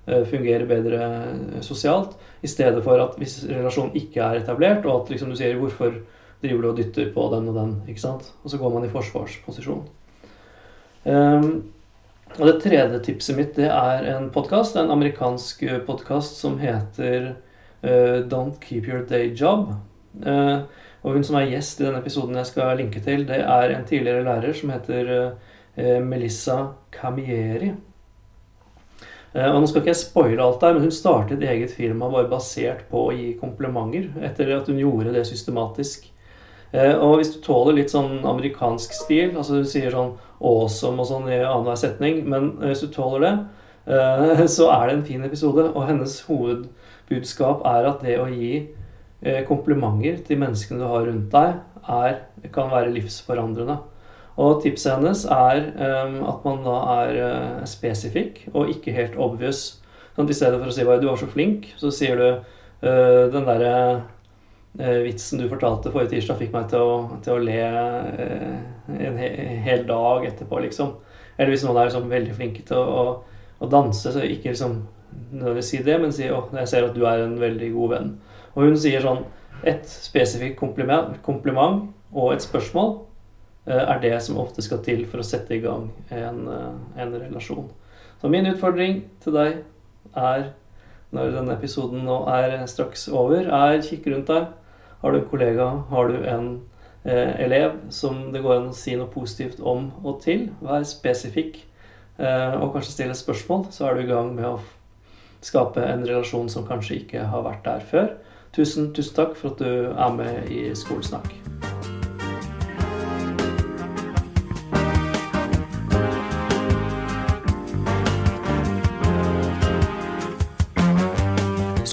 eh, 0.07 0.23
fungere 0.31 0.69
bedre 0.69 1.01
eh, 1.03 1.59
sosialt. 1.67 2.15
I 2.41 2.51
stedet 2.51 2.83
for 2.87 3.03
at 3.03 3.19
hvis 3.19 3.41
relasjonen 3.49 3.97
ikke 3.99 4.23
er 4.23 4.39
etablert, 4.39 4.87
og 4.87 5.03
at 5.03 5.13
liksom 5.13 5.33
du 5.33 5.39
sier 5.39 5.59
'hvorfor 5.59 5.99
driver 6.41 6.61
du 6.61 6.69
og 6.69 6.77
dytter 6.77 7.11
på 7.13 7.27
den 7.35 7.51
og 7.51 7.55
den', 7.59 7.75
ikke 7.89 8.01
sant? 8.01 8.31
Og 8.43 8.49
så 8.49 8.57
går 8.57 8.73
man 8.73 8.85
i 8.85 8.89
forsvarsposisjon. 8.89 9.83
Um, 11.05 11.63
og 12.39 12.47
det 12.47 12.61
tredje 12.63 12.99
tipset 13.03 13.35
mitt 13.35 13.57
det 13.59 13.67
er 13.67 14.05
en 14.13 14.29
podkast, 14.31 14.77
en 14.79 14.91
amerikansk 14.93 15.63
eh, 15.67 15.81
podkast 15.83 16.37
som 16.39 16.57
heter 16.61 17.33
uh, 17.83 18.23
Don't 18.31 18.61
Keep 18.63 18.87
Your 18.87 19.03
Day 19.07 19.33
Job. 19.35 19.73
Uh, 20.23 20.63
og 21.01 21.17
hun 21.17 21.25
som 21.27 21.39
er 21.39 21.49
gjest 21.49 21.81
i 21.81 21.87
denne 21.87 21.99
episoden 21.99 22.37
jeg 22.39 22.51
skal 22.51 22.79
linke 22.79 23.01
til, 23.03 23.25
det 23.27 23.41
er 23.41 23.73
en 23.73 23.87
tidligere 23.87 24.23
lærer 24.27 24.55
som 24.55 24.71
heter 24.71 25.11
uh, 25.11 25.99
Melissa 26.05 26.57
Camieri. 26.95 27.73
og 29.33 29.59
Nå 29.59 29.67
skal 29.67 29.81
ikke 29.81 29.91
jeg 29.91 30.01
spoile 30.03 30.45
alt 30.45 30.63
der, 30.63 30.75
men 30.75 30.87
hun 30.87 30.95
startet 30.95 31.43
eget 31.43 31.75
firma 31.75 32.09
bare 32.11 32.31
basert 32.31 32.87
på 32.91 33.07
å 33.09 33.13
gi 33.15 33.31
komplimenter 33.39 34.11
etter 34.23 34.55
at 34.55 34.71
hun 34.71 34.79
gjorde 34.79 35.13
det 35.15 35.27
systematisk. 35.27 36.09
og 36.73 37.17
hvis 37.19 37.33
du 37.35 37.39
tåler 37.43 37.79
litt 37.79 37.91
sånn 37.91 38.25
amerikansk 38.27 38.93
stil, 38.95 39.31
altså 39.35 39.63
du 39.63 39.65
sier 39.67 39.91
sånn 39.91 40.13
awesome 40.41 41.01
og 41.01 41.09
sånn 41.09 41.29
i 41.29 41.39
annenhver 41.39 41.79
setning. 41.79 42.23
Men 42.29 42.53
hvis 42.61 42.83
du 42.83 42.91
tåler 42.93 43.25
det, 43.25 43.33
eh, 43.95 44.43
så 44.57 44.69
er 44.73 44.87
det 44.87 44.95
en 44.97 45.07
fin 45.07 45.25
episode. 45.27 45.69
Og 45.71 45.87
hennes 45.89 46.17
hovedbudskap 46.27 47.65
er 47.69 47.89
at 47.91 48.05
det 48.05 48.17
å 48.21 48.29
gi 48.31 48.53
eh, 48.61 49.41
komplimenter 49.47 50.21
til 50.27 50.41
menneskene 50.41 50.81
du 50.81 50.87
har 50.89 51.07
rundt 51.09 51.33
deg, 51.33 51.61
er, 51.89 52.19
kan 52.53 52.71
være 52.73 52.93
livsforandrende. 52.95 53.79
Og 54.41 54.61
tipset 54.63 54.95
hennes 54.95 55.25
er 55.27 55.65
um, 55.75 56.13
at 56.31 56.45
man 56.47 56.61
da 56.63 56.75
er 57.01 57.65
spesifikk 57.67 58.39
og 58.53 58.69
ikke 58.71 58.93
helt 58.95 59.17
obvious. 59.19 59.81
Sånn, 60.15 60.29
I 60.31 60.37
stedet 60.37 60.61
for 60.61 60.71
å 60.71 60.73
si 60.73 60.85
'du 60.85 61.07
var 61.09 61.19
så 61.19 61.27
flink', 61.29 61.67
så 61.77 61.91
sier 61.91 62.15
du 62.15 62.27
den 62.81 63.45
derre 63.45 63.73
vitsen 64.79 65.41
du 65.41 65.49
fortalte 65.51 65.91
forrige 65.91 66.13
tirsdag, 66.13 66.37
fikk 66.39 66.53
meg 66.55 66.69
til 66.71 66.79
å, 66.79 66.93
til 67.25 67.33
å 67.35 67.43
le 67.43 67.57
en 68.95 69.17
hel 69.65 69.83
dag 69.89 70.25
etterpå, 70.29 70.61
liksom. 70.63 70.93
Eller 71.35 71.51
hvis 71.51 71.65
noen 71.65 71.79
er 71.81 71.89
liksom 71.89 72.07
veldig 72.11 72.37
flinke 72.37 72.63
til 72.67 72.79
å, 72.79 73.03
å, 73.03 73.41
å 73.59 73.69
danse, 73.71 74.13
så 74.13 74.23
ikke 74.23 74.53
liksom 74.53 74.79
nødvendigvis 75.31 75.69
si 75.73 75.83
det, 75.83 75.97
men 76.01 76.13
si 76.15 76.29
'Å, 76.29 76.41
jeg 76.55 76.67
ser 76.67 76.87
at 76.87 76.95
du 76.95 77.05
er 77.05 77.23
en 77.23 77.39
veldig 77.39 77.71
god 77.75 77.89
venn. 77.95 78.11
Og 78.55 78.67
hun 78.67 78.77
sier 78.77 79.03
sånn 79.03 79.23
Et 79.61 79.85
spesifikt 79.85 80.55
kompliment, 80.57 81.19
kompliment 81.21 81.83
og 82.17 82.31
et 82.33 82.41
spørsmål 82.41 82.95
eh, 83.67 83.77
er 83.77 83.99
det 84.01 84.15
som 84.25 84.39
ofte 84.41 84.63
skal 84.65 84.79
til 84.81 85.03
for 85.05 85.21
å 85.21 85.25
sette 85.27 85.53
i 85.53 85.59
gang 85.61 85.83
en, 86.09 86.39
eh, 86.49 87.03
en 87.03 87.13
relasjon. 87.13 87.67
Så 88.21 88.31
min 88.33 88.49
utfordring 88.49 89.03
til 89.21 89.35
deg 89.35 89.59
er, 90.17 90.47
når 91.13 91.35
denne 91.35 91.53
episoden 91.53 92.07
nå 92.07 92.23
er 92.33 92.65
straks 92.65 93.05
over, 93.07 93.51
er 93.53 93.85
kikk 93.85 94.09
rundt 94.09 94.33
deg. 94.33 94.49
Har 95.01 95.11
du 95.11 95.21
en 95.21 95.29
kollega? 95.31 95.69
Har 95.89 96.07
du 96.07 96.21
en 96.25 96.51
Eh, 97.03 97.41
elev 97.41 97.79
som 97.89 98.27
det 98.31 98.43
går 98.43 98.59
an 98.59 98.67
å 98.69 98.75
si 98.77 98.93
noe 98.93 99.09
positivt 99.09 99.61
om 99.65 99.87
og 100.03 100.19
til. 100.21 100.49
Vær 100.61 100.85
spesifikk 100.85 101.57
eh, 102.21 102.53
og 102.59 102.75
kanskje 102.75 102.93
stille 102.93 103.17
spørsmål, 103.17 103.65
så 103.73 103.89
er 103.89 103.97
du 103.97 104.03
i 104.03 104.11
gang 104.11 104.29
med 104.37 104.45
å 104.51 104.59
skape 105.41 105.81
en 105.81 106.05
relasjon 106.05 106.51
som 106.53 106.67
kanskje 106.67 107.01
ikke 107.01 107.25
har 107.33 107.47
vært 107.47 107.65
der 107.65 107.89
før. 107.93 108.13
Tusen, 108.53 108.91
tusen 108.93 109.17
takk 109.17 109.33
for 109.39 109.55
at 109.55 109.63
du 109.63 109.89
er 109.89 110.13
med 110.13 110.53
i 110.53 110.67
Skolesnakk. 110.77 111.33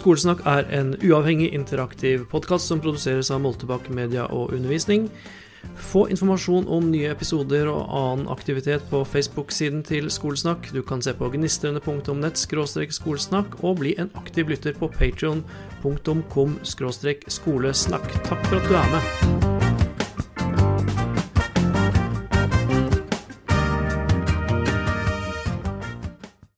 Skolesnakk 0.08 0.38
er 0.48 0.64
en 0.72 0.94
uavhengig, 1.04 1.50
interaktiv 1.52 2.22
podkast 2.30 2.70
som 2.70 2.80
produseres 2.80 3.28
av 3.28 3.42
Moltebakk 3.44 3.90
Media 3.92 4.22
og 4.32 4.54
Undervisning. 4.56 5.10
Få 5.90 6.06
informasjon 6.08 6.64
om 6.64 6.86
nye 6.88 7.10
episoder 7.12 7.68
og 7.68 7.92
annen 7.92 8.30
aktivitet 8.32 8.86
på 8.88 9.02
Facebook-siden 9.04 9.84
til 9.84 10.08
Skolesnakk. 10.08 10.70
Du 10.72 10.80
kan 10.80 11.04
se 11.04 11.12
på 11.12 11.28
gnistrende.nett 11.36 12.40
skolesnakk 12.40 13.60
og 13.60 13.82
bli 13.82 13.92
en 14.00 14.08
aktiv 14.16 14.48
lytter 14.48 14.80
på 14.80 14.88
patrion.com 14.96 16.58
skolesnakk. 16.64 18.10
Takk 18.32 18.48
for 18.48 18.62
at 18.62 18.72
du 18.72 18.80
er 18.80 18.92
med. 18.96 19.57